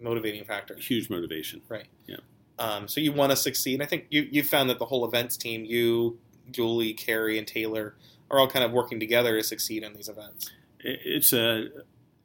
[0.01, 0.75] motivating factor.
[0.75, 1.61] Huge motivation.
[1.69, 1.85] Right.
[2.07, 2.17] Yeah.
[2.57, 3.81] Um, so you want to succeed.
[3.81, 6.17] I think you you found that the whole events team, you,
[6.51, 7.95] Julie, Carrie, and Taylor,
[8.31, 10.51] are all kind of working together to succeed in these events.
[10.81, 11.69] It- It's a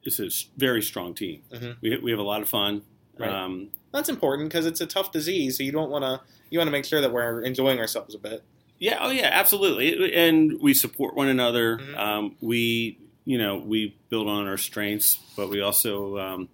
[0.06, 1.42] it's a very strong team.
[1.50, 1.76] Mhm.
[1.80, 2.82] We we have a lot of fun.
[3.18, 3.30] Right.
[3.30, 6.68] Um, That's important because it's a tough disease, so you don't want to you want
[6.68, 8.42] to make sure that we're enjoying ourselves a bit.
[8.78, 8.98] yeah.
[9.00, 9.30] Oh yeah.
[9.32, 10.12] Absolutely.
[10.14, 11.78] And we support one another.
[11.78, 11.96] Mhm.
[11.96, 16.48] Um, we you know we build on our strengths, but we also um,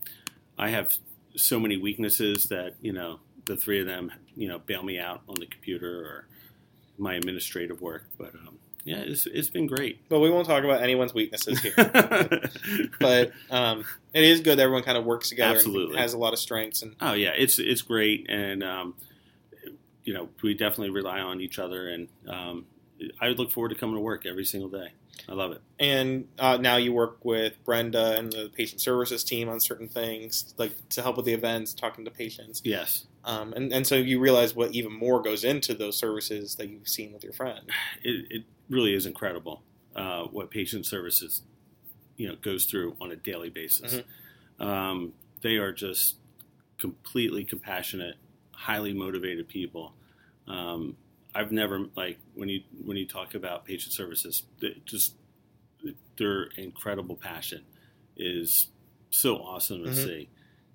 [0.59, 0.93] I have
[1.35, 5.23] so many weaknesses that you know the three of them you know bail me out
[5.29, 6.29] on the computer or
[6.99, 8.05] my administrative work.
[8.19, 8.59] But um,
[8.91, 10.09] yeah, it's it's been great.
[10.09, 11.75] But we won't talk about anyone's weaknesses here.
[13.01, 15.95] but um, it is good that everyone kind of works together Absolutely.
[15.95, 16.83] and has a lot of strengths.
[16.83, 18.95] And oh yeah, it's it's great, and um,
[20.05, 22.67] you know we definitely rely on each other, and um,
[23.21, 24.89] I look forward to coming to work every single day.
[25.29, 25.61] I love it.
[25.79, 30.55] and uh, now you work with Brenda and the patient services team on certain things,
[30.57, 32.63] like to help with the events, talking to patients.
[32.65, 36.69] Yes, Um, and, and so you realize what even more goes into those services that
[36.71, 37.61] you've seen with your friend.
[38.03, 39.63] it, it really is incredible
[39.97, 41.43] uh, what patient services
[42.17, 44.01] you know goes through on a daily basis.
[44.61, 46.17] Um, they are just
[46.79, 48.17] completely compassionate,
[48.53, 49.95] highly motivated people.
[50.49, 50.97] Um,
[51.35, 54.45] I've never like when you when you talk about patient services,
[54.87, 55.15] just
[56.19, 57.63] their incredible passion
[58.17, 58.69] is
[59.11, 59.95] so awesome to Mhm.
[59.95, 60.29] see,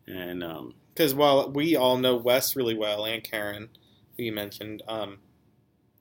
[0.08, 3.70] and um, Because while we all know Wes really well and Karen,
[4.18, 5.20] who you mentioned, um,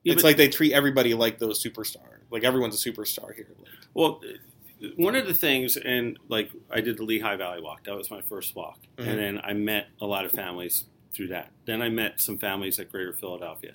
[0.05, 2.21] yeah, it's but- like they treat everybody like those superstars.
[2.31, 3.47] Like everyone's a superstar here.
[3.93, 4.21] Well,
[4.97, 7.83] one of the things, and like I did the Lehigh Valley Walk.
[7.85, 9.07] That was my first walk, Mhm.
[9.07, 11.51] and then I met a lot of families through that.
[11.65, 13.73] Then I met some families at Greater Philadelphia.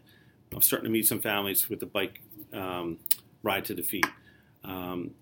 [0.53, 2.21] I'm starting to meet some families with the bike
[2.53, 2.99] um,
[3.43, 4.05] ride to defeat,
[4.65, 5.15] um,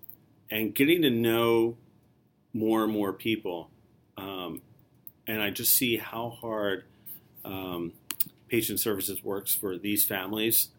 [0.49, 1.77] and getting to know
[2.53, 3.69] more and more people.
[4.17, 4.61] Um,
[5.27, 6.83] and I just see how hard
[7.45, 7.93] um,
[8.47, 10.69] patient services works for these families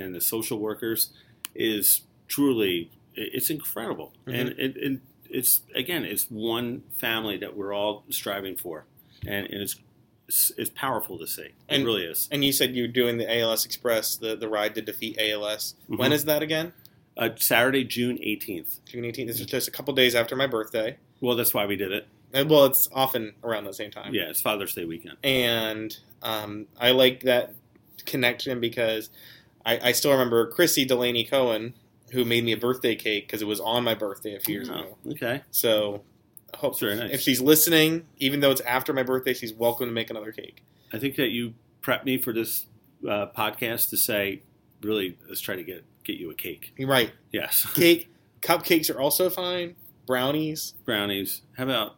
[0.00, 1.10] and the social workers
[1.54, 8.04] is truly it's incredible and it, it, it's again it's one family that we're all
[8.08, 8.84] striving for
[9.26, 9.76] and, and it's,
[10.28, 13.38] it's it's powerful to see it And- really is and you said you're doing the
[13.40, 15.74] ALS Express, the, the ride to defeat ALS.
[15.88, 16.14] When Mhm.
[16.14, 16.72] is that again?
[17.16, 19.26] uh, saturday june 18th June 18th.
[19.26, 20.96] This is just a couple days after my birthday.
[21.20, 24.14] well that's why we did it And, well, it's often around the same time.
[24.14, 27.54] yeah it's father's day weekend and um, I like that
[28.06, 29.10] connection because
[29.64, 31.74] I, I still remember Chrissy Delaney Cohen,
[32.12, 34.68] who made me a birthday cake because it was on my birthday a few years
[34.68, 34.96] ago.
[35.06, 36.02] Oh, okay So,
[36.52, 37.10] I hope nice.
[37.12, 40.62] if she's listening, even though it's after my birthday, she's welcome to make another cake.
[40.92, 42.66] i think that you prepped me for this
[43.08, 44.42] uh, podcast to say
[44.82, 47.12] really let's try to get get you a cake You're right.
[47.32, 48.08] yes Cake,
[48.42, 49.76] cupcakes are also fine.
[50.06, 51.96] Brownies, brownies how about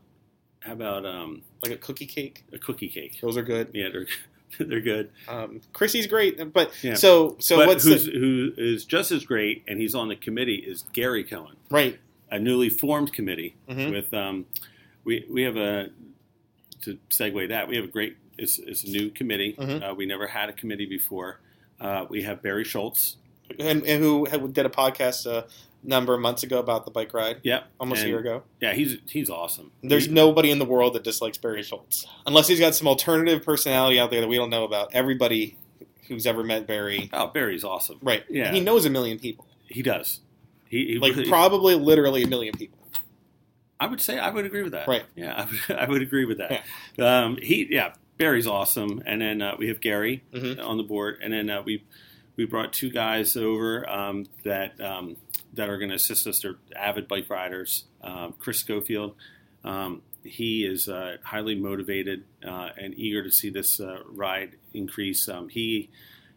[0.60, 3.70] how about um, like a cookie cake, a cookie cake those are good.
[3.72, 4.06] yeah they're
[4.58, 6.94] they're good Um, Chrissy's great, but Yeah.
[6.94, 10.16] so so but what's who's, the, who is just as great, and he's on the
[10.16, 11.98] committee, is Gary Cohen, right?
[12.30, 13.90] a newly formed committee Mhm.
[13.92, 14.46] with um,
[15.04, 15.90] we we have a
[16.82, 19.54] to segue that we have a great it's, it's a new committee.
[19.58, 19.90] Mhm.
[19.90, 21.38] Uh, we never had a committee before.
[21.80, 23.16] Uh, we have Barry Schultz.
[23.58, 25.46] And, and who did a podcast a
[25.82, 28.42] number of months ago about the bike ride, Yep, almost a year ago.
[28.60, 29.72] Yeah, he's he's awesome.
[29.82, 33.44] There's He- nobody in the world that dislikes Barry Schultz, unless he's got some alternative
[33.44, 34.94] personality out there that we don't know about.
[34.94, 35.56] Everybody
[36.08, 37.98] who's ever met Barry, oh Barry's awesome.
[38.02, 38.24] right?
[38.28, 38.52] Yeah.
[38.52, 40.20] he knows a million people, He does.
[40.68, 42.78] He, he like really- probably literally a million people.
[43.80, 44.86] I would say I would agree with that.
[44.86, 45.04] Right.
[45.16, 46.62] Yeah, I would, I would agree with that.
[46.98, 50.64] Um, he, yeah, Barry's awesome, and then uh, we have Gary Mhm.
[50.64, 51.82] on the board, and then uh, we
[52.36, 55.16] we brought two guys over um, that um,
[55.54, 56.40] that are going to assist us.
[56.40, 57.84] They're avid bike riders.
[58.02, 59.14] Um, Chris Schofield,
[59.64, 65.28] um, he is uh, highly motivated uh, and eager to see this uh, ride increase.
[65.28, 65.90] Um, he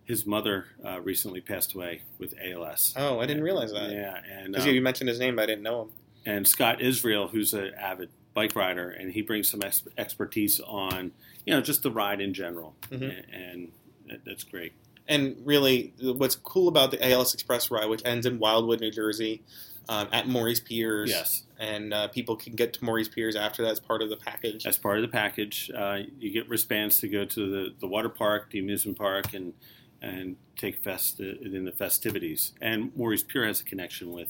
[0.05, 2.93] his mother uh, recently passed away with ALS.
[2.95, 3.89] Oh, I didn't realize that.
[3.91, 5.89] Yeah, and Because um, you mentioned his name, but I didn't know him.
[6.27, 11.11] and Scott Israel, who's an avid bike rider, and he brings some ex- expertise on
[11.45, 13.23] you know just the ride in general, Mhm.
[13.33, 13.71] and,
[14.09, 14.73] and that's great.
[15.07, 19.43] And really, what's cool about the ALS Express ride, which ends in Wildwood, New Jersey,
[19.87, 23.71] um, at Morey's Piers, Yes, and uh, people can get to Morey's Piers after that
[23.71, 24.65] as part of the package.
[24.65, 28.09] as part of the package, uh, you get wristbands to go to the, the water
[28.09, 29.53] park, the amusement park, and
[30.01, 32.53] and take fest in the festivities.
[32.61, 34.29] And Morey's Pier has a connection with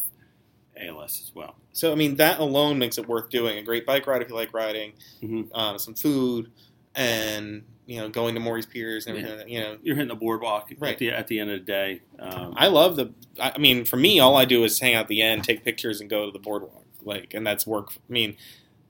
[0.79, 1.55] ALS as well.
[1.73, 3.57] So, I mean, that alone makes it worth doing.
[3.57, 5.49] A great bike ride if you like riding, Mhm.
[5.53, 6.51] um, some food,
[6.95, 9.47] and you know, going to Morey's Piers and everything.
[9.47, 10.93] You know, You're hitting the boardwalk Right.
[10.93, 12.01] at the at the end of the day.
[12.17, 13.11] Um, I love the.
[13.39, 15.63] I I mean, for me, all I do is hang out at the end, take
[15.63, 16.83] pictures, and go to the boardwalk.
[17.03, 17.89] Like, and that's work.
[17.95, 18.37] I mean,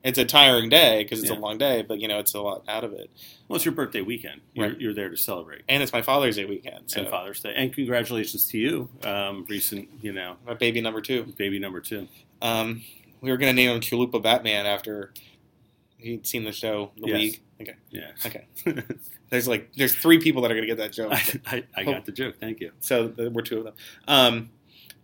[0.02, 1.38] it's a tiring day because it's Yeah.
[1.38, 3.10] a long day, but you know, it's a lot out of it.
[3.50, 4.40] well, it's your birthday weekend.
[4.54, 4.80] You're, Right.
[4.80, 5.64] you're there to celebrate.
[5.68, 7.54] And it's my Father's Day weekend, so and Father's Day.
[7.56, 11.34] And congratulations to you, um, recent, you know, my baby number two.
[11.38, 12.08] baby number two.
[12.42, 12.84] Um,
[13.22, 15.12] we were gonna name him Chalupa Batman after
[15.98, 17.18] he'd seen the show, The Yes.
[17.20, 17.42] League.
[17.62, 18.12] Okay, Yeah.
[18.26, 18.46] Okay.
[19.30, 21.14] there's like there's three people that are gonna get that joke.
[21.14, 22.36] I, I, I got the joke.
[22.40, 22.72] Thank you.
[22.80, 23.74] So we're two of them.
[24.08, 24.50] Um,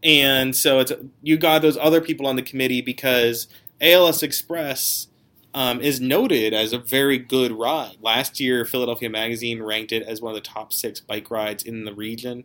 [0.04, 3.48] and so it's you got those other people on the committee because
[3.80, 5.08] ALS Express
[5.54, 7.98] um, is noted as a very good ride.
[8.02, 11.86] Last year, Philadelphia Magazine ranked it as one of the top six bike rides in
[11.86, 12.44] the region,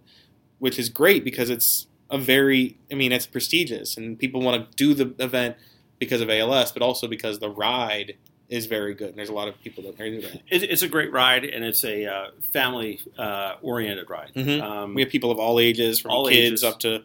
[0.59, 4.77] which is great because it's a very, I mean, it's prestigious, and people want to
[4.77, 5.57] do the event
[5.99, 8.17] because of ALS, but also because the ride
[8.49, 9.09] is very good.
[9.11, 10.37] And there's a lot of people that are into that.
[10.51, 14.33] It, it's a great ride, and it's a uh, family uh, oriented ride.
[14.35, 14.61] Mhm.
[14.63, 16.65] Um, We have people of all ages, from All kids ages.
[16.65, 17.03] up to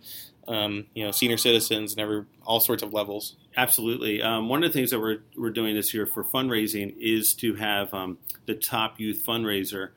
[0.48, 3.36] um, you know senior citizens and every all sorts of levels.
[3.58, 4.22] Absolutely.
[4.22, 7.56] Um, one of the things that we're, we're doing this year for fundraising is to
[7.56, 9.90] have um, the top youth fundraiser,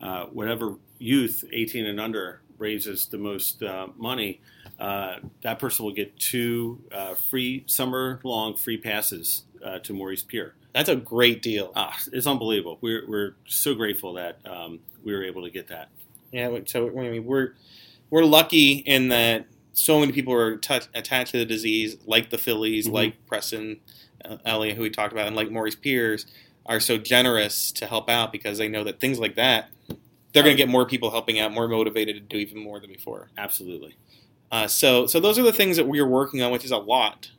[0.00, 4.40] uh, whatever youth 18 and under raises the most uh, money,
[4.78, 10.22] uh, that person will get two uh, free summer long free passes uh, to Morey's
[10.22, 10.54] Pier.
[10.74, 11.72] That's a great deal.
[11.74, 12.78] Ah, it's unbelievable.
[12.80, 15.88] We're, we're so grateful that um, we were able to get that.
[16.32, 17.54] Yeah, so I mean, we're
[18.10, 22.38] we're lucky in that so many people are touch, attached to the disease, like the
[22.38, 22.92] Phillies, Mhm.
[22.92, 23.80] like Preston
[24.24, 26.26] uh, Elliot, who we talked about, and like Morey's Piers,
[26.66, 29.70] are so generous to help out because they know that things like that,
[30.32, 32.92] they're going to get more people helping out, more motivated to do even more than
[32.92, 33.30] before.
[33.38, 33.96] Absolutely.
[34.52, 36.76] Uh, so, so those are the things that we are working on, which is a
[36.76, 37.30] lot.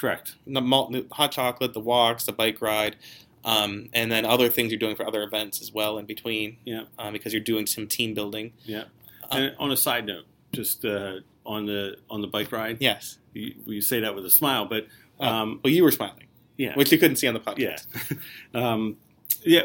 [0.00, 0.34] Correct.
[0.46, 2.96] The, malt, hot chocolate, the walks, the bike ride,
[3.44, 6.56] um, and then other things you're doing for other events as well in between.
[6.64, 6.84] Yeah.
[6.98, 8.52] um, because you're doing some team building.
[8.64, 8.84] Yeah.
[9.30, 13.18] Um, And on a side note, just uh, on the on the bike ride, Yes.
[13.34, 14.86] you, we say that with a smile, but
[15.20, 18.18] um, Well, you were smiling, yeah, which you couldn't see on the yeah, podcast.
[18.54, 18.96] um,
[19.44, 19.62] yeah.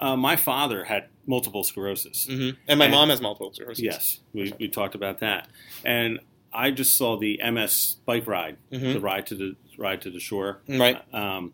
[0.00, 2.26] Uh, my father had multiple sclerosis.
[2.26, 3.82] hmm And my And- mom has multiple sclerosis.
[3.84, 5.48] Yes, we, we talked about that,
[5.84, 6.18] and
[6.54, 8.94] I just saw the MS bike ride, Mhm.
[8.94, 11.02] the ride to the ride to the shore, Right.
[11.12, 11.52] um,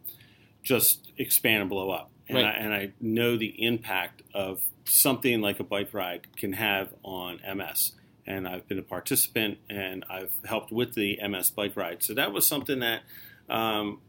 [0.63, 2.11] just expand and blow up.
[2.29, 2.45] And, Right.
[2.45, 7.41] I, and I know the impact of something like a bike ride can have on
[7.43, 7.93] MS.
[8.27, 12.03] And I've been a participant and I've helped with the MS bike ride.
[12.03, 13.03] So that was something that
[13.49, 14.01] um,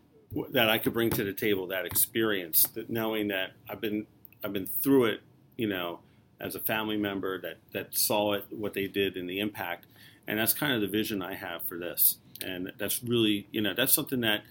[0.52, 1.68] that I could bring to the table.
[1.68, 4.06] That experience, that knowing that I've been
[4.44, 5.22] I've been through it,
[5.58, 6.00] you know,
[6.40, 9.86] as a family member that that saw it, what they did, and the impact.
[10.32, 12.18] And that's kind of the vision I have for this.
[12.42, 14.44] And that's really, you know, that's something that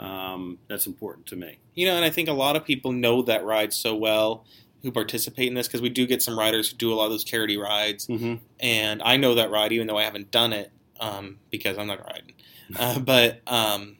[0.00, 1.58] um, that's important to me.
[1.74, 4.44] You know, and I think a lot of people know that ride so well
[4.82, 7.10] who participate in this because we do get some riders who do a lot of
[7.12, 8.34] those charity rides, Mm-hmm.
[8.60, 10.70] and I know that ride even though I haven't done it
[11.00, 12.34] um, because I'm not riding.
[12.76, 13.96] Uh, but um,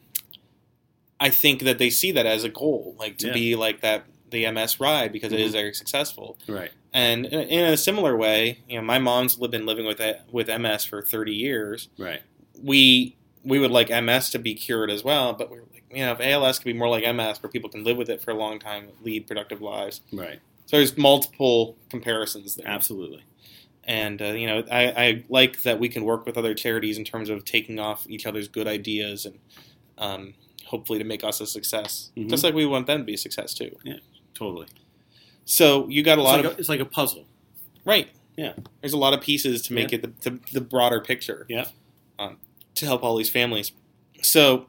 [1.20, 3.32] I think that they see that as a goal, like to Yeah.
[3.32, 6.36] be like that the MS ride because it is very successful.
[6.46, 6.70] Right.
[6.92, 10.84] And in a similar way, you know, my mom's been living with it, with MS
[10.84, 11.88] for 30 years.
[11.98, 12.22] Right.
[12.62, 16.04] We we would like MS to be cured as well, but we were like, you
[16.04, 18.30] know, if ALS could be more like MS, where people can live with it for
[18.32, 20.00] a long time, lead productive lives.
[20.12, 20.40] Right.
[20.66, 22.66] So there's multiple comparisons there.
[22.66, 23.22] Absolutely.
[23.84, 27.04] And uh, you know, I, I like that we can work with other charities in
[27.04, 29.38] terms of taking off each other's good ideas and
[29.96, 30.34] um,
[30.66, 32.28] hopefully to make us a success, Mhm.
[32.28, 33.74] just like we want them to be a success too.
[34.34, 34.66] Totally.
[35.44, 37.24] So you got a It's lot like, of a, it's like a puzzle.
[37.84, 38.08] right.
[38.36, 38.52] Yeah.
[38.80, 39.98] there's a lot of pieces to make Yeah.
[39.98, 41.44] it the, to the broader picture.
[41.48, 41.66] Yeah.
[42.20, 42.36] um,
[42.76, 43.72] to help all these families.
[44.22, 44.66] So,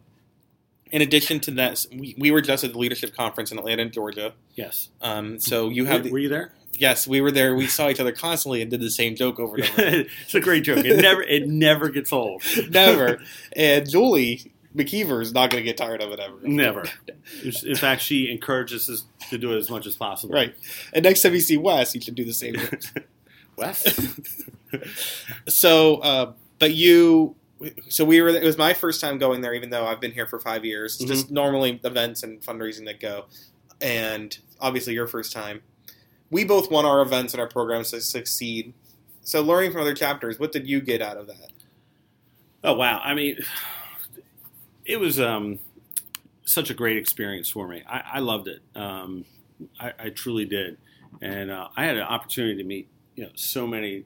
[0.92, 4.34] in addition to that, we, we were just at the leadership conference in Atlanta, Georgia.
[4.56, 4.90] Yes.
[5.02, 6.52] Um, so you have were, the, were you there?
[6.74, 7.54] yes, we were there.
[7.54, 9.74] We saw each other constantly and did the same joke over and over.
[10.24, 10.84] it's a great joke.
[10.84, 12.42] It never it never gets old.
[12.72, 13.22] Never.
[13.56, 16.38] And Julie McKeever is not going to get tired of it ever.
[16.44, 16.84] Never.
[17.66, 20.34] In fact, she encourages us to do it as much as possible.
[20.34, 20.54] Right.
[20.94, 22.56] And next time you see Wes, you should do the same.
[23.58, 24.16] Wes.
[25.48, 27.36] so, uh, but you,
[27.90, 28.30] so we were.
[28.30, 30.96] It was my first time going there, even though I've been here for five years.
[30.96, 31.14] It's Mm-hmm.
[31.14, 33.26] just normally events and fundraising that go,
[33.82, 35.62] and obviously your first time.
[36.32, 38.74] We both want our events and our programs to succeed.
[39.24, 41.52] So, learning from other chapters, what did you get out of that?
[42.64, 43.00] Oh wow!
[43.04, 43.38] I mean,
[44.90, 45.60] it was um,
[46.46, 47.84] such a great experience for me.
[47.88, 48.62] I, I loved it.
[48.76, 49.26] Um,
[49.80, 50.78] I, I truly did,
[51.22, 54.06] and uh, I had an opportunity to meet you know so many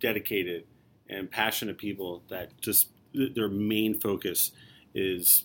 [0.00, 0.64] dedicated
[1.08, 4.52] and passionate people that just their main focus
[4.94, 5.44] is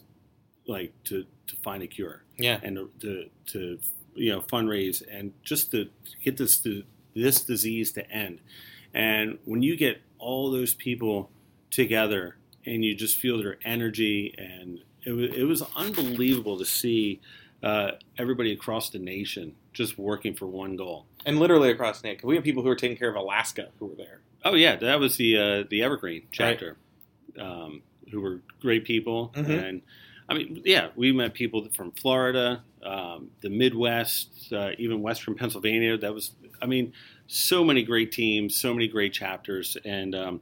[0.67, 2.60] like to, to find a cure Yeah.
[2.63, 3.80] and to, to, to
[4.15, 5.89] you know fundraise and just to
[6.23, 6.84] get this to,
[7.15, 8.39] this disease to end.
[8.93, 11.30] And when you get all those people
[11.69, 12.38] together
[12.70, 17.20] and you just feel their energy and it was, it was unbelievable to see
[17.64, 21.06] uh, everybody across the nation just working for one goal.
[21.26, 23.88] And literally across the nation, we have people who are taking care of Alaska who
[23.88, 24.20] were there.
[24.46, 26.78] Oh yeah, that was the uh, the Evergreen chapter,
[27.38, 29.50] um, who were great people, Mhm.
[29.70, 29.82] and
[30.30, 35.98] I mean, yeah, we met people from Florida, um, the Midwest, uh, even Western Pennsylvania.
[35.98, 36.94] That was, I mean,
[37.28, 40.42] so many great teams, so many great chapters, and um,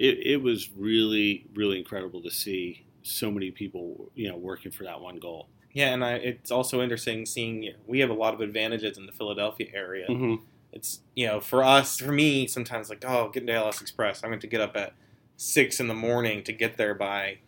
[0.00, 4.84] it, it was really, really incredible to see so many people, you know, working for
[4.84, 5.48] that one goal.
[5.72, 8.96] Yeah, and I, it's also interesting seeing you know, we have a lot of advantages
[8.96, 10.06] in the Philadelphia area.
[10.08, 10.36] Mm-hmm.
[10.72, 14.30] It's you know for us, for me, sometimes like oh, getting to ALS Express, I'm
[14.30, 14.94] going to get up at
[15.36, 17.38] six in the morning to get there by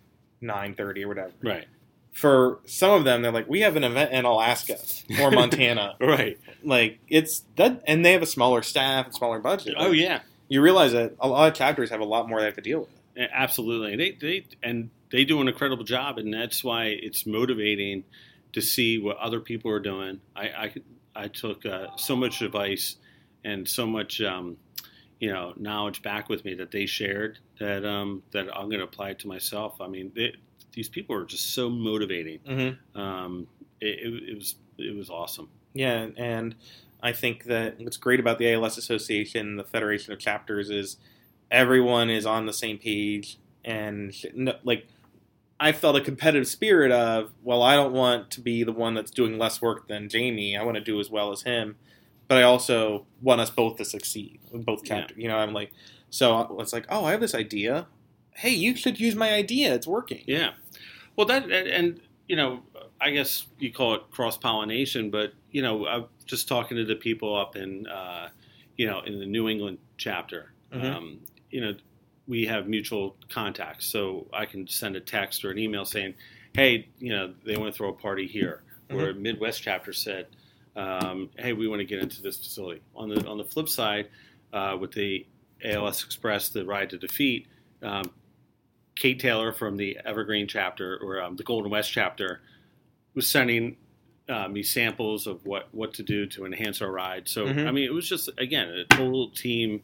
[0.42, 1.32] nine thirty or whatever.
[1.42, 1.66] Right.
[2.12, 4.76] For some of them, they're like, we have an event in Alaska
[5.18, 5.96] or Montana.
[5.98, 6.38] Right.
[6.62, 9.74] like it's that, and they have a smaller staff and smaller budget.
[9.78, 10.20] Oh yeah.
[10.52, 12.80] You realize that a lot of chapters have a lot more they have to deal
[12.80, 13.30] with.
[13.32, 13.96] Absolutely.
[13.96, 18.04] They they and they do an incredible job, and that's why it's motivating
[18.52, 20.20] to see what other people are doing.
[20.36, 20.74] I I,
[21.16, 22.96] I took uh, so much advice
[23.42, 24.58] and so much um,
[25.20, 28.84] you know knowledge back with me that they shared that um, that I'm going to
[28.84, 29.80] apply it to myself.
[29.80, 30.34] I mean, they,
[30.74, 32.40] these people are just so motivating.
[32.40, 33.00] Mm-hmm.
[33.00, 33.46] Um,
[33.80, 35.48] it, it, it was it was awesome.
[35.72, 36.54] Yeah, and
[37.02, 40.96] I think that what's great about the ALS Association, the Federation of Chapters, is
[41.50, 44.14] everyone is on the same page, and
[44.64, 44.86] like
[45.58, 49.10] I felt a competitive spirit of, well, I don't want to be the one that's
[49.12, 50.58] doing less work than Jamey.
[50.58, 51.76] I want to do as well as him,
[52.26, 55.00] but I also want us both to succeed, both Yeah.
[55.00, 55.18] chapters.
[55.18, 55.72] You know, I'm like,
[56.10, 57.86] so it's like, oh, I have this idea.
[58.34, 59.72] Hey, you should use my idea.
[59.74, 60.24] It's working.
[60.26, 60.52] Yeah.
[61.16, 62.62] Well, that and, you know,
[63.00, 66.96] I guess you call it cross pollination, but you know, I'm just talking to the
[66.96, 68.28] people up in, uh,
[68.76, 70.52] you know, in the New England chapter.
[70.72, 70.84] Mhm.
[70.84, 71.20] Um,
[71.50, 71.74] you know,
[72.26, 76.14] we have mutual contacts, so I can send a text or an email saying,
[76.54, 80.26] "Hey, you know, they want to throw a party here." Where Midwest chapter said,
[80.76, 84.08] um, "Hey, we want to get into this facility." On the on the flip side,
[84.52, 85.26] uh, with the
[85.64, 87.46] ALS Express, the Ride to Defeat.
[87.82, 88.10] Um,
[88.94, 92.42] Kate Taylor from the Evergreen chapter or um, the Golden West chapter
[93.14, 93.76] was sending
[94.28, 97.28] uh, me samples of what, what to do to enhance our ride.
[97.28, 97.66] So, Mhm.
[97.66, 99.82] I mean, it was just, again, a total team,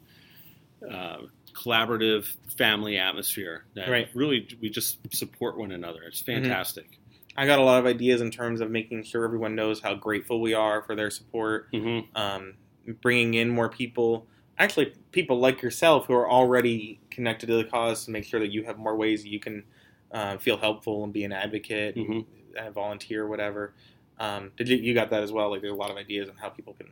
[0.88, 1.22] uh,
[1.52, 4.08] collaborative family atmosphere that Right.
[4.14, 6.02] really we just support one another.
[6.04, 6.98] It's fantastic.
[7.36, 10.40] I got a lot of ideas in terms of making sure everyone knows how grateful
[10.40, 11.68] we are for their support.
[11.72, 12.54] hmm um,
[13.02, 14.26] bringing in more people,
[14.58, 18.50] actually people like yourself who are already connected to the cause to make sure that
[18.50, 19.62] you have more ways you can
[20.12, 22.24] uh, feel helpful and be an advocate, Mhm.
[22.56, 23.74] and volunteer, whatever.
[24.18, 25.50] Um, did you, you got that as well?
[25.50, 26.88] Like there's a lot of ideas on how people can.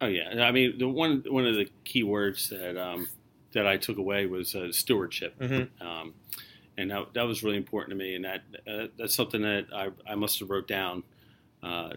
[0.00, 3.08] Oh yeah, I mean, the one one of the key words that um,
[3.52, 5.38] that I took away was uh, stewardship.
[5.38, 5.68] Mhm.
[5.80, 6.14] um,
[6.78, 8.14] and that, that was really important to me.
[8.14, 11.04] And that uh, that's something that I, I must have wrote down,
[11.62, 11.92] uh,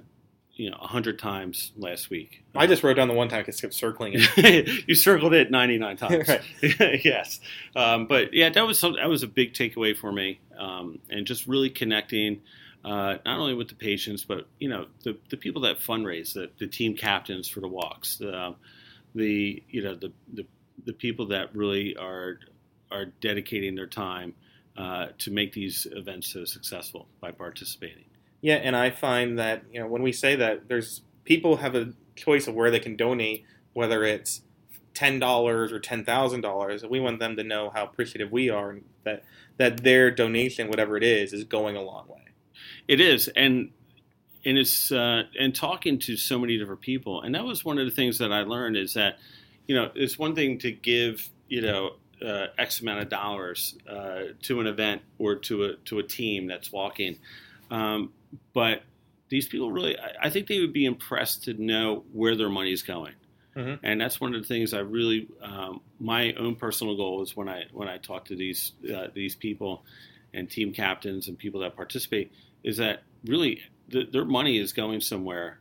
[0.54, 2.44] you know, a hundred times last week.
[2.56, 4.84] I just wrote down the one time I kept circling it.
[4.88, 6.30] you circled it ninety nine times.
[6.62, 7.42] Yes,
[7.76, 11.28] um, but yeah, that was some, that was a big takeaway for me, um, and
[11.28, 12.42] just really connecting.
[12.84, 16.50] Uh, not only with the patients, but you know the, the people that fundraise, the,
[16.60, 18.56] the team captains for the walks, the,
[19.16, 20.46] the you know the, the
[20.86, 22.40] the people that really are
[22.92, 24.34] are dedicating their time
[24.78, 28.06] uh, to make these events so successful by participating.
[28.42, 31.94] Yeah, and I find that you know when we say that there's people have a
[32.16, 34.42] choice of where they can donate, whether it's
[34.94, 36.84] ten dollars or ten thousand dollars.
[36.84, 39.24] We want them to know how appreciative we are, and that
[39.58, 42.19] that their donation, whatever it is, is going a long way.
[42.90, 43.70] It is, and
[44.44, 47.86] and it's uh, and talking to so many different people, and that was one of
[47.86, 49.20] the things that I learned is that
[49.68, 51.92] you know it's one thing to give you know
[52.26, 56.48] uh, X amount of dollars uh, to an event or to a to a team
[56.48, 57.20] that's walking,
[57.70, 58.12] um,
[58.54, 58.82] but
[59.30, 62.74] these people really, I, I think they would be impressed to know where their money
[62.74, 63.14] is going.
[63.56, 63.78] Mhm.
[63.84, 67.48] And that's one of the things I really, um, my own personal goal is when
[67.48, 69.86] I when I talk to these uh, these people
[70.34, 72.32] and team captains and people that participate
[72.64, 75.60] is that really th- their money is going somewhere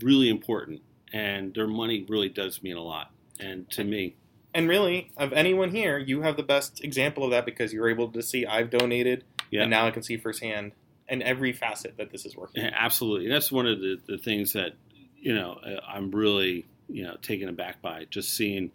[0.00, 0.82] really important,
[1.12, 3.10] and their money really does mean a lot.
[3.38, 4.16] And to me,
[4.54, 8.08] And really, of anyone here, you have the best example of that because you're able
[8.08, 9.62] to see I've donated, Yeah.
[9.62, 10.72] and now I can see firsthand
[11.08, 12.62] in every facet that this is working.
[12.64, 13.28] Yeah, absolutely.
[13.28, 14.74] That's one of the, the things that
[15.18, 18.70] you know uh, I'm really you know taken aback by just seeing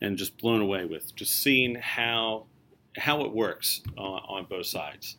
[0.00, 2.46] and just blown away with just seeing how
[2.96, 5.16] how it works on, on both sides.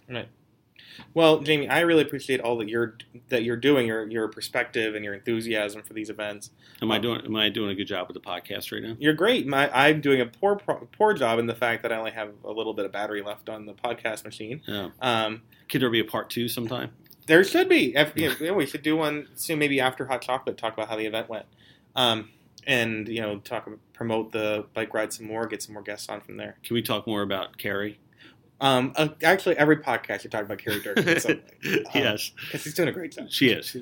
[1.13, 2.97] Well, Jamey, I really appreciate all that you're
[3.29, 6.51] that you're doing, your your perspective and your enthusiasm for these events.
[6.81, 8.95] Am I doing Am I doing a good job with the podcast right now?
[8.99, 9.47] You're great.
[9.47, 12.51] My, I'm doing a poor poor job in the fact that I only have a
[12.51, 14.61] little bit of battery left on the podcast machine.
[14.67, 14.89] Yeah.
[15.01, 16.91] Um, Could there be a part two sometime?
[17.27, 17.95] there should be.
[17.95, 20.57] If, you know, we should do one soon, maybe after Hot Chocolate.
[20.57, 21.45] Talk about how the event went,
[21.95, 22.29] um,
[22.67, 26.21] and you know, talk promote the bike ride some more, get some more guests on
[26.21, 26.57] from there.
[26.63, 27.99] Can we talk more about Carrie?
[28.61, 31.31] Um, uh, actually, every podcast you talk about Carrie Durkin some
[31.65, 33.25] way yes, because he's doing a great job.
[33.29, 33.75] she is.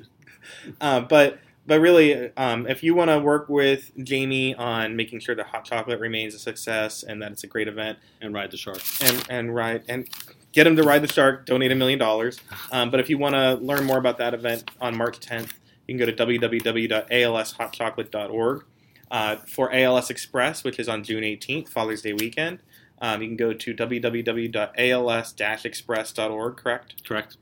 [0.80, 5.34] Uh, but but really, um, if you want to work with Jamey on making sure
[5.34, 8.56] that Hot Chocolate remains a success and that it's a great event, And ride the
[8.56, 8.80] shark.
[9.04, 10.08] and and ride and
[10.52, 12.40] get him to ride the shark, donate a million dollars.
[12.72, 15.52] Um, But if you want to learn more about that event on March 10th,
[15.86, 18.64] you can go to www.alshotchocolate.org.
[19.12, 22.60] Uh, for ALS Express, which is on June 18th, Father's Day weekend,
[23.00, 27.04] Um, you can go to www.als-express.org, correct?
[27.06, 27.36] Correct.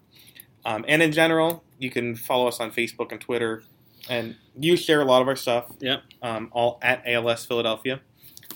[0.65, 3.63] Um, and in general, you can follow us on Facebook and Twitter.
[4.09, 6.01] And you share a lot of our stuff, Yep.
[6.21, 8.01] um, all at ALS Philadelphia.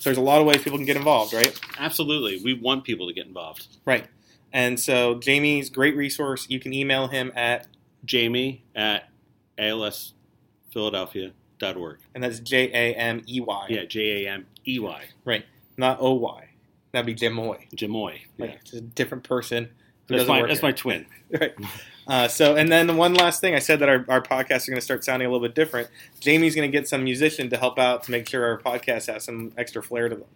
[0.10, 1.58] there's a lot of ways people can get involved, right?
[1.78, 2.40] Absolutely.
[2.42, 3.66] We want people to get involved.
[3.84, 4.06] Right.
[4.52, 6.46] And so Jamey's great resource.
[6.48, 7.66] You can email him at,
[8.04, 9.08] Jamie at
[10.74, 11.98] alsphiladelphia.org.
[12.14, 13.66] and that's J A M E Y.
[13.70, 15.04] Yeah, J A M E Y.
[15.24, 15.44] Right.
[15.76, 16.48] Not O Y.
[16.92, 17.68] That'd be Jamoy.
[17.74, 18.18] Jamoy.
[18.38, 18.56] Like, Yeah.
[18.60, 19.70] it's a different person.
[20.08, 21.06] That's my that's my twin.
[21.40, 21.54] right.
[22.06, 24.72] Uh, so, and then the one last thing I said that our, our podcasts are
[24.72, 25.88] going to start sounding a little bit different.
[26.20, 29.24] Jamey's going to get some musician to help out to make sure our podcast has
[29.24, 30.28] some extra flair to them.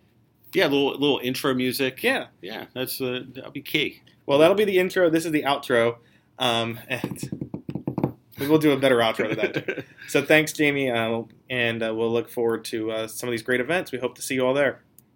[0.54, 2.02] Yeah, little little intro music.
[2.02, 2.28] Yeah.
[2.40, 4.02] Yeah, that's uh, that'll be key.
[4.24, 5.10] Well, that'll be the intro.
[5.10, 5.96] This is the outro.
[6.38, 7.52] Um, and
[8.38, 9.84] we will do a better outro to that.
[10.08, 13.60] So thanks, Jamie, uh, and uh, we'll look forward to uh, some of these great
[13.60, 13.92] events.
[13.92, 14.80] We hope to see you all there.